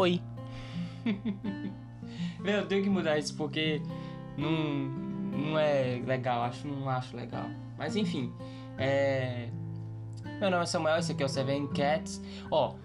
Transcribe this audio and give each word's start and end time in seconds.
Oi. 0.00 0.22
Meu, 2.40 2.60
eu 2.60 2.66
tenho 2.66 2.82
que 2.82 2.88
mudar 2.88 3.18
isso 3.18 3.36
porque 3.36 3.82
não, 4.38 4.50
não 4.50 5.58
é 5.58 6.00
legal, 6.06 6.42
acho, 6.42 6.66
não 6.66 6.88
acho 6.88 7.14
legal. 7.14 7.44
Mas 7.76 7.96
enfim, 7.96 8.32
é... 8.78 9.50
Meu 10.40 10.50
nome 10.50 10.62
é 10.62 10.66
Samuel, 10.66 10.96
esse 10.96 11.12
aqui 11.12 11.22
é 11.22 11.26
o 11.26 11.28
Seven 11.28 11.66
Cats. 11.66 12.22
Ó, 12.50 12.76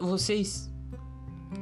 vocês 0.00 0.68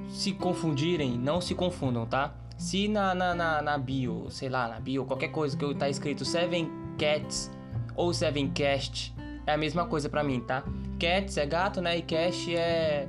se 0.09 0.33
confundirem, 0.33 1.19
não 1.19 1.43
se 1.43 1.55
confundam, 1.55 2.07
tá? 2.07 2.35
Se 2.57 2.89
na, 2.89 3.15
na, 3.15 3.35
na, 3.35 3.61
na 3.61 3.77
bio, 3.77 4.31
sei 4.31 4.49
lá, 4.49 4.67
na 4.67 4.81
bio, 4.81 5.05
qualquer 5.05 5.29
coisa 5.29 5.55
que 5.55 5.75
tá 5.75 5.91
escrito 5.91 6.25
Seven 6.25 6.71
Cats 6.99 7.51
ou 7.95 8.15
Seven 8.15 8.49
Cast, 8.49 9.15
é 9.47 9.53
a 9.53 9.59
mesma 9.59 9.85
coisa 9.85 10.09
pra 10.09 10.25
mim, 10.25 10.41
tá? 10.41 10.65
Cats 10.99 11.37
é 11.37 11.45
gato, 11.45 11.83
né? 11.83 11.99
E 11.99 12.03
cast 12.03 12.57
é 12.57 13.07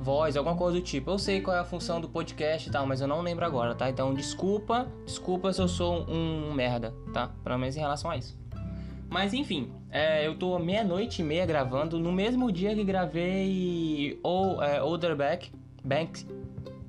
voz, 0.00 0.36
alguma 0.36 0.56
coisa 0.56 0.78
do 0.78 0.82
tipo. 0.82 1.10
Eu 1.10 1.18
sei 1.18 1.40
qual 1.40 1.54
é 1.54 1.60
a 1.60 1.64
função 1.64 2.00
do 2.00 2.08
podcast 2.08 2.68
e 2.68 2.72
tal, 2.72 2.86
mas 2.86 3.00
eu 3.00 3.06
não 3.06 3.20
lembro 3.20 3.44
agora, 3.44 3.74
tá? 3.74 3.90
Então 3.90 4.14
desculpa, 4.14 4.90
desculpa 5.04 5.52
se 5.52 5.60
eu 5.60 5.68
sou 5.68 6.10
um 6.10 6.52
merda, 6.54 6.94
tá? 7.12 7.30
Pelo 7.44 7.58
menos 7.58 7.76
em 7.76 7.80
relação 7.80 8.10
a 8.10 8.16
isso. 8.16 8.38
Mas 9.10 9.34
enfim, 9.34 9.72
é, 9.90 10.26
eu 10.26 10.36
tô 10.36 10.58
meia-noite 10.58 11.20
e 11.20 11.24
meia 11.24 11.44
gravando 11.44 11.98
no 11.98 12.12
mesmo 12.12 12.50
dia 12.50 12.74
que 12.74 12.82
gravei 12.82 14.18
o 14.24 14.62
é, 14.62 14.82
Older 14.82 15.14
Back, 15.14 15.52
Banks. 15.84 16.26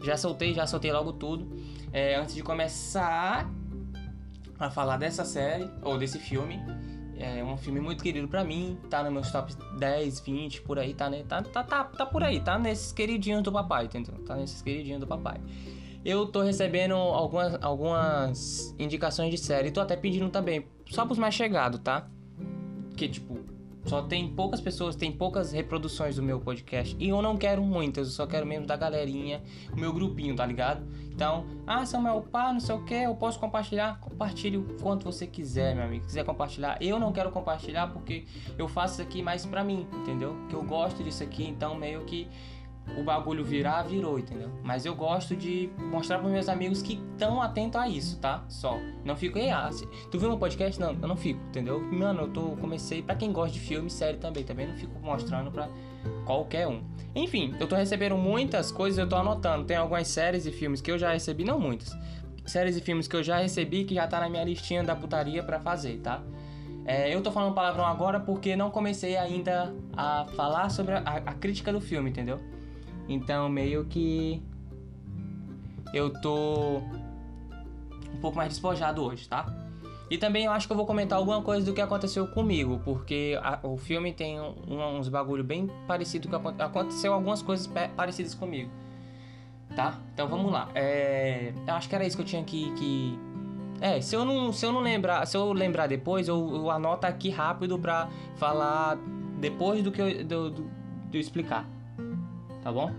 Já 0.03 0.15
soltei, 0.15 0.53
já 0.53 0.65
soltei 0.65 0.91
logo 0.91 1.13
tudo. 1.13 1.51
É, 1.91 2.15
antes 2.15 2.33
de 2.33 2.41
começar 2.41 3.49
a 4.57 4.69
falar 4.69 4.97
dessa 4.97 5.25
série, 5.25 5.69
ou 5.81 5.97
desse 5.97 6.17
filme. 6.17 6.59
É 7.21 7.43
um 7.43 7.55
filme 7.55 7.79
muito 7.79 8.03
querido 8.03 8.27
para 8.27 8.43
mim, 8.43 8.79
tá 8.89 9.03
nos 9.03 9.13
meus 9.13 9.31
top 9.31 9.53
10, 9.77 10.21
20, 10.21 10.61
por 10.63 10.79
aí, 10.79 10.91
tá, 10.91 11.07
né? 11.07 11.23
Tá, 11.27 11.41
tá, 11.43 11.63
tá, 11.63 11.83
tá 11.83 12.05
por 12.05 12.23
aí, 12.23 12.39
tá 12.39 12.57
nesses 12.57 12.91
queridinhos 12.91 13.43
do 13.43 13.51
papai, 13.51 13.85
entendeu? 13.85 14.15
Tá 14.25 14.35
nesses 14.35 14.59
queridinhos 14.61 14.99
do 14.99 15.05
papai. 15.05 15.39
Eu 16.03 16.25
tô 16.25 16.41
recebendo 16.41 16.95
algumas, 16.95 17.63
algumas 17.63 18.75
indicações 18.79 19.29
de 19.29 19.37
série, 19.37 19.69
tô 19.69 19.79
até 19.79 19.95
pedindo 19.95 20.29
também, 20.29 20.65
só 20.89 21.05
pros 21.05 21.19
mais 21.19 21.35
chegados, 21.35 21.79
tá? 21.81 22.09
Que, 22.97 23.07
tipo, 23.07 23.37
só 23.85 24.01
tem 24.01 24.27
poucas 24.27 24.61
pessoas, 24.61 24.95
tem 24.95 25.11
poucas 25.11 25.51
reproduções 25.51 26.15
do 26.15 26.23
meu 26.23 26.39
podcast. 26.39 26.95
E 26.99 27.09
eu 27.09 27.21
não 27.21 27.37
quero 27.37 27.61
muitas, 27.61 28.07
eu 28.07 28.13
só 28.13 28.27
quero 28.27 28.45
mesmo 28.45 28.65
da 28.65 28.75
galerinha, 28.75 29.41
o 29.71 29.79
meu 29.79 29.91
grupinho, 29.91 30.35
tá 30.35 30.45
ligado? 30.45 30.85
Então, 31.11 31.45
ah, 31.67 31.85
Samuel, 31.85 32.25
pá, 32.31 32.53
não 32.53 32.59
sei 32.59 32.75
o 32.75 32.83
que, 32.83 32.93
eu 32.93 33.15
posso 33.15 33.39
compartilhar? 33.39 33.99
Compartilhe 33.99 34.57
o 34.57 34.63
quanto 34.81 35.03
você 35.03 35.27
quiser, 35.27 35.75
meu 35.75 35.83
amigo. 35.83 36.03
Se 36.03 36.07
quiser 36.07 36.25
compartilhar, 36.25 36.77
eu 36.81 36.99
não 36.99 37.11
quero 37.11 37.31
compartilhar 37.31 37.87
porque 37.87 38.25
eu 38.57 38.67
faço 38.67 38.93
isso 38.93 39.01
aqui 39.01 39.21
mais 39.21 39.45
pra 39.45 39.63
mim, 39.63 39.87
entendeu? 39.93 40.35
Que 40.49 40.55
eu 40.55 40.63
gosto 40.63 41.03
disso 41.03 41.23
aqui, 41.23 41.47
então 41.47 41.75
meio 41.75 42.05
que 42.05 42.27
o 42.97 43.03
bagulho 43.03 43.43
virar, 43.43 43.83
virou, 43.83 44.19
entendeu? 44.19 44.49
Mas 44.63 44.85
eu 44.85 44.95
gosto 44.95 45.35
de 45.35 45.69
mostrar 45.77 46.19
para 46.19 46.29
meus 46.29 46.49
amigos 46.49 46.81
que 46.81 47.01
estão 47.13 47.41
atentos 47.41 47.79
a 47.79 47.87
isso, 47.87 48.19
tá? 48.19 48.43
Só. 48.49 48.77
Não 49.05 49.15
fico, 49.15 49.37
ei, 49.37 49.49
ah, 49.49 49.69
tu 50.09 50.19
viu 50.19 50.29
meu 50.29 50.37
podcast? 50.37 50.79
Não, 50.79 50.91
eu 50.91 51.07
não 51.07 51.15
fico, 51.15 51.39
entendeu? 51.49 51.79
Mano, 51.79 52.23
eu 52.23 52.27
tô, 52.29 52.41
comecei, 52.57 53.01
para 53.01 53.15
quem 53.15 53.31
gosta 53.31 53.53
de 53.53 53.59
filme, 53.59 53.89
série 53.89 54.17
também, 54.17 54.43
também 54.43 54.67
não 54.67 54.75
fico 54.75 54.99
mostrando 55.01 55.51
pra 55.51 55.69
qualquer 56.25 56.67
um. 56.67 56.81
Enfim, 57.15 57.53
eu 57.59 57.67
tô 57.67 57.75
recebendo 57.75 58.17
muitas 58.17 58.71
coisas, 58.71 58.97
eu 58.97 59.07
tô 59.07 59.15
anotando. 59.15 59.65
Tem 59.65 59.77
algumas 59.77 60.07
séries 60.07 60.45
e 60.45 60.51
filmes 60.51 60.81
que 60.81 60.91
eu 60.91 60.97
já 60.97 61.13
recebi, 61.13 61.43
não 61.43 61.59
muitas. 61.59 61.95
Séries 62.45 62.75
e 62.75 62.81
filmes 62.81 63.07
que 63.07 63.15
eu 63.15 63.23
já 63.23 63.37
recebi 63.37 63.83
que 63.83 63.95
já 63.95 64.07
tá 64.07 64.19
na 64.19 64.29
minha 64.29 64.43
listinha 64.43 64.83
da 64.83 64.95
putaria 64.95 65.43
para 65.43 65.59
fazer, 65.59 65.99
tá? 65.99 66.21
É, 66.85 67.13
eu 67.13 67.21
tô 67.21 67.31
falando 67.31 67.53
palavrão 67.53 67.85
agora 67.85 68.19
porque 68.19 68.55
não 68.55 68.71
comecei 68.71 69.15
ainda 69.15 69.73
a 69.95 70.25
falar 70.35 70.69
sobre 70.69 70.95
a, 70.95 70.99
a 70.99 71.33
crítica 71.33 71.71
do 71.71 71.79
filme, 71.79 72.09
entendeu? 72.09 72.39
Então, 73.07 73.49
meio 73.49 73.85
que 73.85 74.41
eu 75.93 76.09
tô 76.21 76.77
um 78.13 78.17
pouco 78.21 78.37
mais 78.37 78.49
despojado 78.49 79.03
hoje, 79.03 79.27
tá? 79.27 79.45
E 80.09 80.17
também 80.17 80.43
eu 80.43 80.51
acho 80.51 80.67
que 80.67 80.73
eu 80.73 80.77
vou 80.77 80.85
comentar 80.85 81.17
alguma 81.17 81.41
coisa 81.41 81.65
do 81.65 81.73
que 81.73 81.79
aconteceu 81.79 82.27
comigo, 82.27 82.81
porque 82.83 83.39
a, 83.41 83.59
o 83.63 83.77
filme 83.77 84.11
tem 84.11 84.39
um, 84.41 84.97
uns 84.97 85.07
bagulho 85.07 85.43
bem 85.43 85.69
parecido 85.87 86.27
que 86.27 86.35
aconteceu 86.61 87.13
algumas 87.13 87.41
coisas 87.41 87.69
parecidas 87.95 88.33
comigo, 88.35 88.69
tá? 89.73 89.97
Então 90.13 90.27
vamos 90.27 90.51
lá. 90.51 90.69
É, 90.75 91.53
eu 91.65 91.73
acho 91.73 91.87
que 91.87 91.95
era 91.95 92.05
isso 92.05 92.17
que 92.17 92.23
eu 92.23 92.25
tinha 92.25 92.43
que, 92.43 92.71
que... 92.73 93.17
É, 93.79 94.01
se 94.01 94.13
eu 94.13 94.25
não, 94.25 94.51
se 94.51 94.65
eu 94.65 94.73
não 94.73 94.81
lembrar, 94.81 95.25
se 95.25 95.37
eu 95.37 95.53
lembrar 95.53 95.87
depois, 95.87 96.27
eu, 96.27 96.55
eu 96.55 96.69
anoto 96.69 97.07
aqui 97.07 97.29
rápido 97.29 97.79
pra 97.79 98.09
falar 98.35 98.97
depois 99.39 99.81
do 99.81 99.93
que 99.93 100.01
eu, 100.01 100.25
do, 100.25 100.49
do, 100.51 100.69
eu 101.13 101.19
explicar 101.21 101.65
tá 102.61 102.71
bom? 102.71 102.91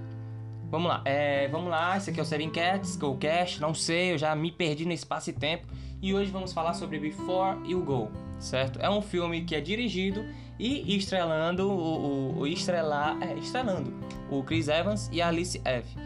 Vamos 0.71 0.89
lá, 0.89 1.03
é, 1.05 1.49
vamos 1.49 1.71
lá, 1.71 1.97
esse 1.97 2.11
aqui 2.11 2.19
é 2.19 2.23
o 2.23 2.27
Seven 2.27 2.51
Cats, 2.51 2.97
Go 2.97 3.17
Cash, 3.19 3.61
não 3.61 3.75
sei, 3.75 4.15
eu 4.15 4.19
já 4.19 4.35
me 4.35 4.51
perdi 4.51 4.87
no 4.87 4.93
espaço 4.93 5.29
e 5.31 5.33
tempo. 5.33 5.67
E 6.01 6.15
hoje 6.15 6.31
vamos 6.31 6.53
falar 6.53 6.73
sobre 6.75 6.99
Before 6.99 7.59
You 7.65 7.83
Go, 7.85 8.11
certo? 8.39 8.81
É 8.81 8.89
um 8.89 9.03
filme 9.03 9.45
que 9.45 9.55
é 9.55 9.61
dirigido 9.61 10.25
e 10.59 10.97
estrelando 10.97 11.69
o, 11.69 12.37
o, 12.37 12.39
o 12.41 12.47
estrelar, 12.47 13.19
é, 13.23 13.35
estrelando 13.35 13.93
o 14.31 14.43
Chris 14.43 14.69
Evans 14.69 15.11
e 15.13 15.21
a 15.21 15.29
Alice 15.29 15.61
F. 15.65 15.97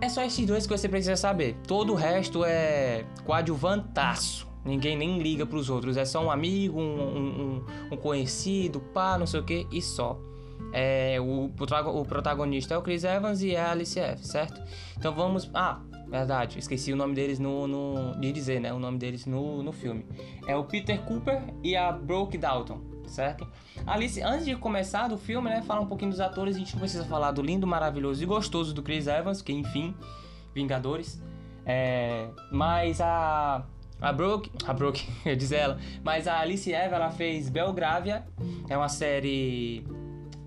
É 0.00 0.08
só 0.08 0.22
esses 0.22 0.46
dois 0.46 0.66
que 0.66 0.76
você 0.76 0.88
precisa 0.88 1.16
saber. 1.16 1.56
Todo 1.66 1.92
o 1.92 1.96
resto 1.96 2.44
é 2.44 3.06
coadjuvantaço. 3.24 4.46
Ninguém 4.64 4.96
nem 4.96 5.18
liga 5.18 5.46
pros 5.46 5.70
outros. 5.70 5.96
É 5.96 6.04
só 6.04 6.24
um 6.24 6.30
amigo, 6.30 6.78
um, 6.78 6.82
um, 6.82 7.64
um 7.92 7.96
conhecido, 7.96 8.80
pá, 8.80 9.16
não 9.16 9.26
sei 9.26 9.40
o 9.40 9.44
que, 9.44 9.66
e 9.72 9.80
só. 9.80 10.18
É, 10.72 11.20
o, 11.20 11.44
o 11.46 12.04
protagonista 12.04 12.74
é 12.74 12.78
o 12.78 12.82
Chris 12.82 13.04
Evans 13.04 13.42
e 13.42 13.54
é 13.54 13.60
a 13.60 13.70
Alice 13.70 13.98
F, 13.98 14.26
certo? 14.26 14.60
Então 14.96 15.14
vamos. 15.14 15.50
Ah, 15.54 15.80
verdade, 16.08 16.58
esqueci 16.58 16.92
o 16.92 16.96
nome 16.96 17.14
deles 17.14 17.38
no. 17.38 17.66
no 17.66 18.20
de 18.20 18.32
dizer, 18.32 18.60
né? 18.60 18.72
O 18.72 18.78
nome 18.78 18.98
deles 18.98 19.26
no, 19.26 19.62
no 19.62 19.72
filme. 19.72 20.04
É 20.46 20.56
o 20.56 20.64
Peter 20.64 21.00
Cooper 21.02 21.42
e 21.62 21.76
a 21.76 21.92
Brooke 21.92 22.36
Dalton, 22.36 22.80
certo? 23.06 23.46
Alice, 23.86 24.20
antes 24.20 24.44
de 24.44 24.56
começar 24.56 25.08
do 25.08 25.18
filme, 25.18 25.48
né? 25.48 25.62
Falar 25.62 25.80
um 25.80 25.86
pouquinho 25.86 26.10
dos 26.10 26.20
atores, 26.20 26.56
a 26.56 26.58
gente 26.58 26.76
precisa 26.76 27.04
falar 27.04 27.30
do 27.30 27.42
lindo, 27.42 27.66
maravilhoso 27.66 28.22
e 28.22 28.26
gostoso 28.26 28.74
do 28.74 28.82
Chris 28.82 29.06
Evans, 29.06 29.42
que 29.42 29.52
enfim, 29.52 29.94
Vingadores. 30.54 31.22
É, 31.64 32.28
mas 32.50 33.00
a. 33.00 33.64
A 34.00 34.12
Brooke, 34.12 34.50
a 34.66 34.72
Brooke, 34.74 35.08
eu 35.24 35.36
dizer 35.36 35.56
ela, 35.56 35.78
mas 36.02 36.26
a 36.26 36.40
Alice 36.40 36.70
Eva, 36.70 36.96
ela 36.96 37.10
fez 37.10 37.48
Belgravia, 37.48 38.26
é 38.68 38.76
uma 38.76 38.88
série 38.88 39.86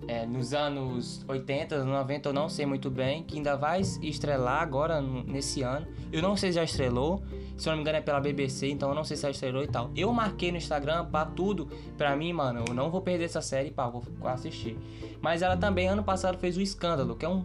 é, 0.08 0.24
nos 0.24 0.54
anos 0.54 1.22
80, 1.28 1.84
90, 1.84 2.30
eu 2.30 2.32
não 2.32 2.48
sei 2.48 2.64
muito 2.64 2.90
bem, 2.90 3.22
que 3.22 3.36
ainda 3.36 3.54
vai 3.56 3.82
estrelar 3.82 4.62
agora 4.62 5.02
nesse 5.02 5.62
ano. 5.62 5.86
Eu 6.10 6.22
não 6.22 6.34
sei 6.34 6.50
se 6.50 6.56
já 6.56 6.64
estrelou, 6.64 7.22
se 7.58 7.68
eu 7.68 7.72
não 7.72 7.76
me 7.76 7.82
engano 7.82 7.98
é 7.98 8.00
pela 8.00 8.18
BBC, 8.18 8.68
então 8.68 8.88
eu 8.88 8.94
não 8.94 9.04
sei 9.04 9.18
se 9.18 9.24
já 9.24 9.30
estrelou 9.30 9.62
e 9.62 9.68
tal. 9.68 9.90
Eu 9.94 10.10
marquei 10.10 10.50
no 10.50 10.56
Instagram 10.56 11.04
pra 11.04 11.26
tudo, 11.26 11.68
pra 11.98 12.16
mim, 12.16 12.32
mano, 12.32 12.64
eu 12.66 12.74
não 12.74 12.90
vou 12.90 13.02
perder 13.02 13.26
essa 13.26 13.42
série, 13.42 13.70
pá, 13.70 13.86
vou 13.86 14.02
assistir. 14.24 14.78
Mas 15.20 15.42
ela 15.42 15.58
também, 15.58 15.88
ano 15.88 16.02
passado, 16.02 16.38
fez 16.38 16.56
O 16.56 16.62
Escândalo, 16.62 17.14
que 17.14 17.26
é 17.26 17.28
um, 17.28 17.44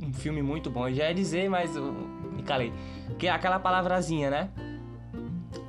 um 0.00 0.12
filme 0.12 0.40
muito 0.40 0.70
bom. 0.70 0.88
Eu 0.88 0.94
já 0.94 1.08
ia 1.08 1.14
dizer, 1.14 1.50
mas 1.50 1.74
eu 1.74 1.92
me 1.92 2.44
calei. 2.44 2.72
Que 3.18 3.26
é 3.26 3.30
aquela 3.30 3.58
palavrazinha, 3.58 4.30
né? 4.30 4.50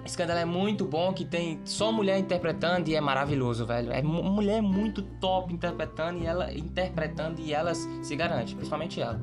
Escândalo 0.06 0.40
é 0.40 0.46
muito 0.46 0.86
bom, 0.86 1.14
que 1.14 1.24
tem 1.24 1.60
só 1.64 1.92
mulher 1.92 2.20
interpretando 2.20 2.90
e 2.90 2.96
é 2.96 3.02
maravilhoso, 3.02 3.66
velho. 3.66 3.92
É 3.92 4.02
mulher 4.02 4.62
muito 4.62 5.02
top 5.02 5.54
interpretando 5.54 6.22
e 6.22 6.26
ela 6.26 6.54
interpretando 6.54 7.40
e 7.40 7.54
elas 7.54 7.88
se 8.02 8.16
garante, 8.16 8.54
principalmente 8.54 9.02
ela. 9.02 9.22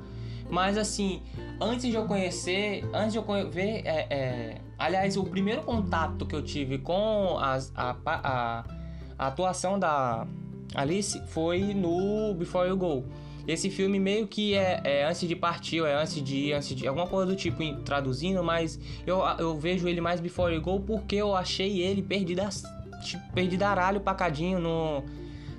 Mas 0.49 0.77
assim, 0.77 1.23
antes 1.61 1.87
de 1.87 1.95
eu 1.95 2.07
conhecer, 2.07 2.85
antes 2.93 3.13
de 3.13 3.19
eu 3.19 3.51
ver, 3.51 3.83
é, 3.85 4.07
é, 4.11 4.61
aliás, 4.79 5.17
o 5.17 5.25
primeiro 5.25 5.63
contato 5.63 6.27
que 6.27 6.35
eu 6.35 6.43
tive 6.43 6.79
com 6.79 7.39
as, 7.39 7.73
a, 7.77 7.97
a, 8.05 8.65
a 9.19 9.27
atuação 9.27 9.79
da 9.79 10.27
Alice 10.75 11.21
foi 11.27 11.75
no 11.75 12.35
Before 12.35 12.69
You 12.69 12.77
Go. 12.77 13.05
Esse 13.51 13.69
filme 13.69 13.99
meio 13.99 14.29
que 14.29 14.55
é, 14.55 14.81
é, 14.85 15.05
antes 15.05 15.27
de 15.27 15.35
partir, 15.35 15.81
ou 15.81 15.87
é 15.87 15.95
antes 15.95 16.23
de 16.23 16.37
ir, 16.37 16.53
antes 16.53 16.69
de 16.69 16.87
alguma 16.87 17.09
coisa 17.09 17.27
do 17.33 17.37
tipo 17.37 17.59
traduzindo, 17.83 18.45
mas 18.45 18.79
eu, 19.05 19.19
eu 19.41 19.59
vejo 19.59 19.89
ele 19.89 20.01
mais 20.01 20.21
Before 20.21 20.55
You 20.55 20.61
Go 20.61 20.79
porque 20.79 21.17
eu 21.17 21.35
achei 21.35 21.83
ele 21.83 22.01
perdido, 22.01 22.43
tipo, 23.03 23.33
perdido 23.33 23.65
aralho 23.65 24.01
pacadinho 24.01 24.61
no, 24.61 25.03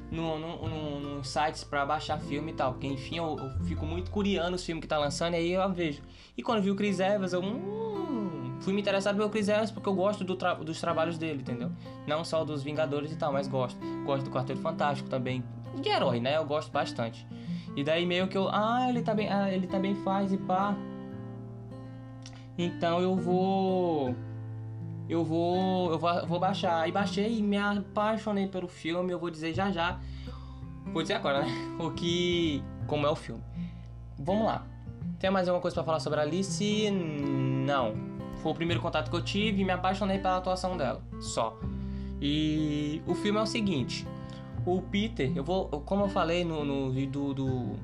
no, 0.09 0.39
no, 0.39 0.69
no, 0.69 0.99
no 0.99 1.23
sites 1.25 1.65
para 1.65 1.85
baixar 1.85 2.17
filme 2.17 2.53
e 2.53 2.55
tal. 2.55 2.71
Porque 2.71 2.87
enfim, 2.87 3.17
eu, 3.17 3.37
eu, 3.37 3.65
fico 3.65 3.85
muito 3.85 4.09
curiando 4.09 4.55
os 4.55 4.63
filmes 4.63 4.81
que 4.81 4.87
tá 4.87 4.97
lançando 4.97 5.33
e 5.33 5.37
aí 5.37 5.51
eu 5.51 5.73
vejo. 5.73 6.01
E 6.37 6.41
quando 6.41 6.61
vi 6.61 6.71
o 6.71 6.75
Chris 6.75 7.01
Evans, 7.01 7.33
eu 7.33 7.41
hum, 7.41 8.57
fui 8.61 8.71
me 8.71 8.79
interessado 8.79 9.17
pelo 9.17 9.29
Chris 9.29 9.49
Evans 9.49 9.69
porque 9.69 9.89
eu 9.89 9.93
gosto 9.93 10.23
do 10.23 10.37
tra 10.37 10.53
dos 10.53 10.79
trabalhos 10.79 11.17
dele, 11.17 11.41
entendeu? 11.41 11.69
Não 12.07 12.23
só 12.23 12.45
dos 12.45 12.63
Vingadores 12.63 13.11
e 13.11 13.17
tal, 13.17 13.33
mas 13.33 13.49
gosto. 13.49 13.77
Gosto 14.05 14.23
do 14.23 14.31
Quarteto 14.31 14.61
Fantástico 14.61 15.09
também. 15.09 15.43
De 15.81 15.89
herói, 15.89 16.21
né? 16.21 16.37
Eu 16.37 16.45
gosto 16.45 16.71
bastante. 16.71 17.27
E 17.75 17.83
daí 17.83 18.05
meio 18.05 18.27
que 18.27 18.37
eu, 18.37 18.49
ah, 18.49 18.87
ele 18.89 19.01
também, 19.01 19.29
ah, 19.29 19.51
ele 19.51 19.67
também 19.67 19.95
faz 19.95 20.31
e 20.33 20.37
pá. 20.37 20.75
Então 22.57 22.99
eu 22.99 23.15
vou 23.15 24.15
eu 25.07 25.23
vou 25.23 25.91
eu 25.91 25.99
vou, 25.99 26.27
vou 26.27 26.39
baixar. 26.39 26.87
E 26.87 26.91
baixei 26.91 27.39
e 27.39 27.41
me 27.41 27.57
apaixonei 27.57 28.47
pelo 28.47 28.67
filme, 28.67 29.11
eu 29.11 29.19
vou 29.19 29.29
dizer 29.29 29.53
já 29.53 29.71
já. 29.71 29.99
Vou 30.87 31.01
dizer 31.01 31.15
agora, 31.15 31.41
né? 31.41 31.47
O 31.79 31.91
que 31.91 32.63
como 32.87 33.07
é 33.07 33.09
o 33.09 33.15
filme. 33.15 33.43
vamos 34.17 34.45
lá. 34.45 34.65
Tem 35.19 35.29
mais 35.29 35.47
alguma 35.47 35.61
coisa 35.61 35.75
para 35.75 35.83
falar 35.83 35.99
sobre 35.99 36.19
a 36.19 36.23
Alice? 36.23 36.89
Não. 36.91 37.93
Foi 38.41 38.51
o 38.51 38.55
primeiro 38.55 38.81
contato 38.81 39.09
que 39.09 39.15
eu 39.15 39.23
tive 39.23 39.61
e 39.61 39.65
me 39.65 39.71
apaixonei 39.71 40.17
pela 40.17 40.37
atuação 40.37 40.75
dela. 40.75 41.01
Só. 41.19 41.57
E 42.19 43.01
o 43.07 43.13
filme 43.13 43.39
é 43.39 43.41
o 43.41 43.45
seguinte. 43.45 44.05
O 44.65 44.81
Peter, 44.81 45.31
eu 45.35 45.43
vou, 45.43 45.67
como 45.81 46.03
eu 46.03 46.09
falei 46.09 46.45
no, 46.45 46.63
no 46.63 47.07
do, 47.07 47.33
do 47.33 47.75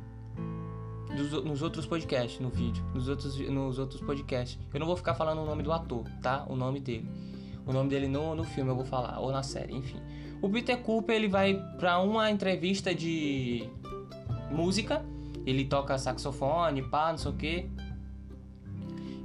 dos, 1.15 1.43
nos 1.43 1.61
outros 1.61 1.85
podcasts, 1.85 2.39
no 2.39 2.49
vídeo, 2.49 2.83
nos 2.93 3.07
outros, 3.07 3.37
nos 3.39 3.79
outros 3.79 4.01
podcasts. 4.01 4.59
Eu 4.73 4.79
não 4.79 4.87
vou 4.87 4.95
ficar 4.95 5.15
falando 5.15 5.41
o 5.41 5.45
nome 5.45 5.63
do 5.63 5.71
ator, 5.71 6.05
tá? 6.21 6.45
O 6.47 6.55
nome 6.55 6.79
dele. 6.79 7.09
O 7.65 7.73
nome 7.73 7.89
dele 7.89 8.07
no, 8.07 8.35
no 8.35 8.43
filme 8.43 8.69
eu 8.69 8.75
vou 8.75 8.85
falar, 8.85 9.19
ou 9.19 9.31
na 9.31 9.43
série, 9.43 9.75
enfim. 9.75 9.99
O 10.41 10.49
Peter 10.49 10.77
Cooper, 10.77 11.15
ele 11.15 11.27
vai 11.27 11.55
para 11.77 11.99
uma 11.99 12.29
entrevista 12.29 12.93
de 12.93 13.67
música, 14.51 15.03
ele 15.45 15.65
toca 15.65 15.97
saxofone, 15.97 16.83
pá, 16.83 17.11
não 17.11 17.17
sei 17.17 17.31
o 17.31 17.33
que. 17.33 17.69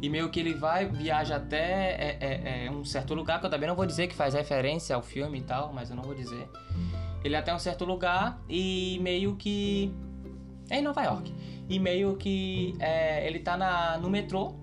E 0.01 0.09
meio 0.09 0.31
que 0.31 0.41
ele 0.41 0.55
vai, 0.55 0.87
viaja 0.87 1.37
até 1.37 1.93
é, 1.93 2.19
é, 2.21 2.65
é, 2.67 2.71
um 2.71 2.85
certo 2.85 3.15
lugar, 3.15 3.39
que 3.39 3.47
eu 3.47 3.51
também 3.51 3.69
não 3.69 3.77
vou 3.77 3.87
dizer 3.87 4.09
que 4.09 4.15
faz 4.17 4.35
referência 4.35 4.97
ao 4.97 5.03
filme 5.03 5.39
e 5.39 5.43
tal, 5.43 5.73
mas 5.73 5.91
eu 5.91 5.97
não 5.97 6.03
vou 6.03 6.15
dizer. 6.15 6.49
Ele 7.25 7.35
é 7.35 7.39
até 7.39 7.55
um 7.55 7.59
certo 7.59 7.85
lugar 7.85 8.43
e 8.49 8.99
meio 9.01 9.37
que. 9.37 9.93
É 10.71 10.79
em 10.79 10.83
Nova 10.83 11.03
York 11.03 11.33
e 11.69 11.79
meio 11.79 12.17
que 12.17 12.75
é, 12.79 13.27
ele 13.27 13.39
tá 13.39 13.57
na, 13.57 13.99
no 13.99 14.09
metrô 14.11 14.55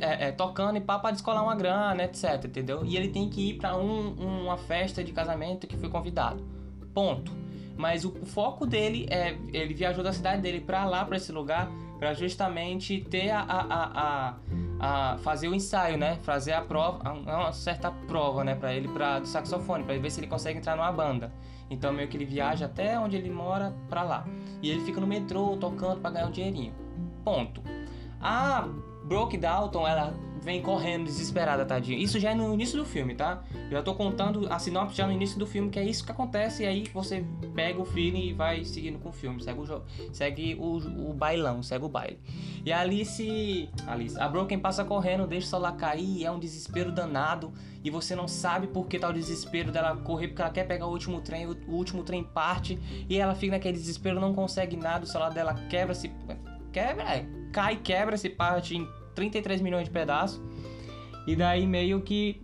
é, 0.00 0.28
é, 0.28 0.32
tocando 0.32 0.76
e 0.76 0.80
pá 0.80 0.98
pra 0.98 1.10
descolar 1.10 1.42
uma 1.42 1.54
grana, 1.54 2.04
etc, 2.04 2.44
entendeu? 2.44 2.84
E 2.84 2.96
ele 2.96 3.08
tem 3.08 3.28
que 3.28 3.50
ir 3.50 3.54
pra 3.54 3.76
um, 3.76 4.12
uma 4.12 4.56
festa 4.56 5.02
de 5.02 5.12
casamento 5.12 5.66
que 5.66 5.76
foi 5.76 5.88
convidado. 5.88 6.44
Ponto. 6.92 7.32
Mas 7.76 8.04
o, 8.04 8.10
o 8.20 8.26
foco 8.26 8.66
dele 8.66 9.06
é. 9.08 9.36
Ele 9.52 9.72
viajou 9.72 10.02
da 10.02 10.12
cidade 10.12 10.42
dele 10.42 10.60
pra 10.60 10.84
lá, 10.84 11.04
pra 11.04 11.16
esse 11.16 11.30
lugar, 11.30 11.70
para 11.98 12.14
justamente 12.14 13.00
ter 13.00 13.30
a, 13.30 13.40
a, 13.40 13.64
a, 13.70 14.34
a, 14.80 15.18
fazer 15.18 15.48
o 15.48 15.54
ensaio, 15.54 15.98
né? 15.98 16.18
Fazer 16.22 16.52
a 16.52 16.62
prova, 16.62 17.10
uma 17.12 17.52
certa 17.52 17.90
prova, 17.90 18.44
né? 18.44 18.54
Para 18.54 18.72
ele, 18.72 18.88
para 18.88 19.18
do 19.18 19.26
saxofone, 19.26 19.84
para 19.84 19.98
ver 19.98 20.10
se 20.10 20.20
ele 20.20 20.26
consegue 20.26 20.58
entrar 20.58 20.76
numa 20.76 20.92
banda. 20.92 21.32
Então 21.70 21.92
meio 21.92 22.08
que 22.08 22.16
ele 22.16 22.24
viaja 22.24 22.66
até 22.66 22.98
onde 22.98 23.16
ele 23.16 23.30
mora 23.30 23.74
para 23.88 24.02
lá. 24.02 24.26
E 24.62 24.70
ele 24.70 24.80
fica 24.84 25.00
no 25.00 25.06
metrô 25.06 25.56
tocando 25.56 26.00
para 26.00 26.10
ganhar 26.10 26.26
um 26.26 26.30
dinheirinho. 26.30 26.72
Ponto. 27.24 27.62
A 28.20 28.66
Brooke 29.04 29.36
Dalton, 29.36 29.86
ela 29.86 30.14
vem 30.42 30.62
correndo 30.62 31.04
desesperada, 31.04 31.64
tadinha. 31.64 31.98
Isso 31.98 32.18
já 32.18 32.30
é 32.30 32.34
no 32.34 32.54
início 32.54 32.78
do 32.78 32.84
filme, 32.84 33.14
tá? 33.14 33.42
Já 33.70 33.82
tô 33.82 33.94
contando 33.94 34.50
a 34.52 34.58
sinopse 34.58 34.96
já 34.96 35.06
no 35.06 35.12
início 35.12 35.38
do 35.38 35.46
filme, 35.46 35.70
que 35.70 35.78
é 35.78 35.84
isso 35.84 36.04
que 36.04 36.10
acontece, 36.10 36.62
e 36.62 36.66
aí 36.66 36.84
você 36.92 37.24
pega 37.54 37.80
o 37.80 37.84
feeling 37.84 38.28
e 38.28 38.32
vai 38.32 38.64
seguindo 38.64 38.98
com 38.98 39.08
o 39.08 39.12
filme, 39.12 39.42
segue 39.42 39.60
o 39.60 39.66
jogo, 39.66 39.84
segue 40.12 40.54
o, 40.54 40.76
o 41.10 41.12
bailão, 41.12 41.62
segue 41.62 41.84
o 41.84 41.88
baile. 41.88 42.18
E 42.64 42.72
a 42.72 42.80
Alice, 42.80 43.68
Alice, 43.86 44.18
a 44.18 44.28
Broken 44.28 44.58
passa 44.58 44.84
correndo, 44.84 45.26
deixa 45.26 45.46
o 45.46 45.50
celular 45.50 45.72
cair, 45.72 46.24
é 46.24 46.30
um 46.30 46.38
desespero 46.38 46.92
danado, 46.92 47.52
e 47.82 47.90
você 47.90 48.14
não 48.14 48.28
sabe 48.28 48.66
por 48.66 48.86
que 48.86 48.98
tá 48.98 49.08
o 49.08 49.12
desespero 49.12 49.72
dela 49.72 49.96
correr, 49.96 50.28
porque 50.28 50.42
ela 50.42 50.50
quer 50.50 50.64
pegar 50.64 50.86
o 50.86 50.90
último 50.90 51.20
trem, 51.20 51.46
o, 51.46 51.56
último 51.68 52.02
trem 52.02 52.22
parte, 52.22 52.78
e 53.08 53.16
ela 53.16 53.34
fica 53.34 53.52
naquele 53.52 53.76
desespero, 53.76 54.20
não 54.20 54.34
consegue 54.34 54.76
nada, 54.76 55.04
o 55.04 55.06
celular 55.06 55.30
dela 55.30 55.54
quebra, 55.68 55.94
é, 56.74 57.24
cai, 57.52 57.76
quebra-se, 57.76 58.28
parte 58.28 58.76
em 58.76 58.86
33 59.18 59.60
milhões 59.60 59.84
de 59.84 59.90
pedaços. 59.90 60.40
E 61.26 61.34
daí 61.34 61.66
meio 61.66 62.00
que 62.02 62.40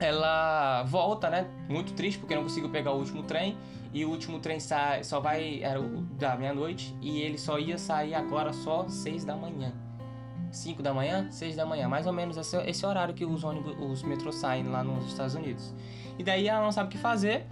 ela 0.00 0.82
volta, 0.84 1.28
né? 1.28 1.46
Muito 1.68 1.92
triste 1.92 2.18
porque 2.18 2.34
não 2.34 2.42
conseguiu 2.42 2.70
pegar 2.70 2.92
o 2.92 2.98
último 2.98 3.22
trem. 3.22 3.56
E 3.92 4.04
o 4.04 4.10
último 4.10 4.38
trem 4.38 4.58
sai, 4.58 5.04
só 5.04 5.20
vai. 5.20 5.62
Era 5.62 5.78
da 6.18 6.34
meia-noite. 6.34 6.96
E 7.02 7.20
ele 7.20 7.36
só 7.36 7.58
ia 7.58 7.76
sair 7.76 8.14
agora 8.14 8.54
só 8.54 8.88
6 8.88 9.24
da 9.24 9.36
manhã. 9.36 9.72
5 10.50 10.82
da 10.82 10.94
manhã, 10.94 11.30
6 11.30 11.56
da 11.56 11.66
manhã. 11.66 11.88
Mais 11.88 12.06
ou 12.06 12.12
menos 12.12 12.38
esse, 12.38 12.56
esse 12.62 12.86
horário 12.86 13.12
que 13.12 13.26
os 13.26 13.44
ônibus, 13.44 13.76
os 13.78 14.02
metrôs 14.02 14.36
saem 14.36 14.64
lá 14.64 14.82
nos 14.82 15.06
Estados 15.06 15.34
Unidos. 15.34 15.74
E 16.18 16.24
daí 16.24 16.48
ela 16.48 16.62
não 16.62 16.72
sabe 16.72 16.88
o 16.88 16.90
que 16.90 16.98
fazer. 16.98 17.46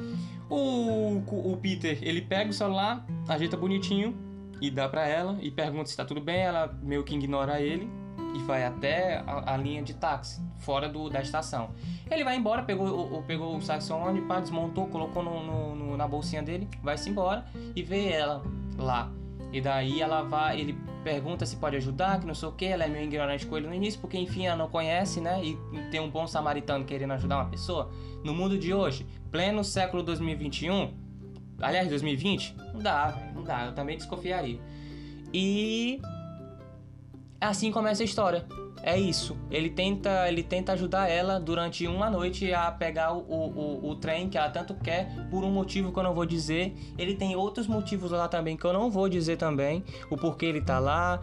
O, 0.49 1.19
o 1.19 1.57
Peter, 1.59 1.99
ele 2.01 2.23
pega 2.23 2.51
o 2.51 2.53
celular, 2.55 3.07
ajeita 3.29 3.57
bonitinho 3.57 4.17
e 4.61 4.71
dá 4.71 4.89
pra 4.89 5.07
ela 5.07 5.37
e 5.43 5.51
pergunta 5.51 5.91
se 5.91 5.97
tá 5.97 6.05
tudo 6.05 6.21
bem. 6.23 6.41
Ela 6.41 6.75
meio 6.83 7.05
que 7.05 7.15
ignora 7.15 7.61
ele 7.61 8.04
e 8.35 8.39
vai 8.39 8.65
até 8.65 9.23
a, 9.27 9.55
a, 9.55 9.57
linha 9.57 9.83
de 9.83 9.95
táxi, 9.95 10.43
fora 10.59 10.89
do, 10.89 11.09
da 11.09 11.23
estação. 11.23 11.71
Ele 12.11 12.25
vai 12.25 12.37
embora, 12.37 12.65
pegou, 12.65 13.17
o, 13.19 13.23
pegou 13.23 13.57
o 13.57 13.63
saxofone, 13.63 14.23
pá, 14.23 14.41
desmontou, 14.41 14.89
colocou 14.89 15.23
no, 15.23 15.43
no, 15.45 15.75
no, 15.77 15.97
na 15.97 16.09
bolsinha 16.09 16.43
dele, 16.43 16.69
vai-se 16.83 17.09
embora 17.09 17.45
e 17.77 17.83
vê 17.83 18.09
ela 18.09 18.43
lá. 18.77 19.11
E 19.53 19.61
daí 19.61 20.03
ela 20.03 20.23
vai, 20.23 20.61
ele 20.61 20.77
pergunta 21.05 21.47
se 21.47 21.57
pode 21.57 21.77
ajudar, 21.77 22.19
que 22.19 22.27
não 22.27 22.35
sei 22.35 22.49
o 22.49 22.53
que, 22.53 22.65
ela 22.65 22.85
é 22.85 22.89
meio 22.89 23.05
ignorante 23.05 23.47
com 23.47 23.57
ele 23.57 23.69
no 23.69 23.75
início, 23.75 24.01
porque 24.01 24.19
enfim 24.19 24.47
ela 24.47 24.57
não 24.57 24.69
conhece, 24.69 25.21
né? 25.21 25.41
E 25.45 25.57
tem 25.93 26.01
um 26.01 26.11
bom 26.11 26.27
samaritano 26.27 26.85
querendo 26.85 27.13
ajudar 27.13 27.37
uma 27.37 27.51
pessoa. 27.51 27.89
No 28.25 28.35
mundo 28.35 28.59
de 28.59 28.75
hoje, 28.75 29.07
pleno 29.31 29.63
século 29.63 30.03
2021, 30.03 30.93
aliás, 31.61 31.89
2020, 31.89 32.57
não 32.73 32.81
dá, 32.81 33.17
não 33.33 33.45
dá, 33.45 33.67
eu 33.67 33.73
também 33.75 33.97
desconfiaria. 33.97 34.59
E 35.33 36.01
Assim 37.41 37.71
começa 37.71 38.03
a 38.03 38.05
história. 38.05 38.47
É 38.83 38.99
isso. 38.99 39.37
Ele 39.51 39.71
tenta, 39.71 40.29
ele 40.29 40.43
tenta 40.43 40.73
ajudar 40.73 41.09
ela 41.09 41.41
durante 41.41 41.87
uma 41.87 42.11
noite 42.11 42.53
a 42.53 42.71
pegar 42.71 43.13
o, 43.13 43.21
o, 43.21 43.91
o, 43.91 43.97
trem 43.97 44.29
que 44.29 44.37
ela 44.37 44.51
tanto 44.51 44.75
quer, 44.75 45.27
por 45.31 45.43
um 45.43 45.51
motivo 45.51 45.91
que 45.91 45.99
eu 45.99 46.03
não 46.03 46.15
vou 46.15 46.27
dizer. 46.27 46.75
Ele 46.99 47.15
tem 47.15 47.35
outros 47.35 47.67
motivos 47.67 48.11
lá 48.11 48.29
também 48.29 48.59
que 48.59 48.65
eu 48.65 48.75
não 48.75 48.91
vou 48.91 49.09
dizer 49.09 49.39
também. 49.39 49.83
O 50.11 50.19
porquê 50.19 50.47
ele 50.47 50.61
tá 50.61 50.79
lá. 50.79 51.21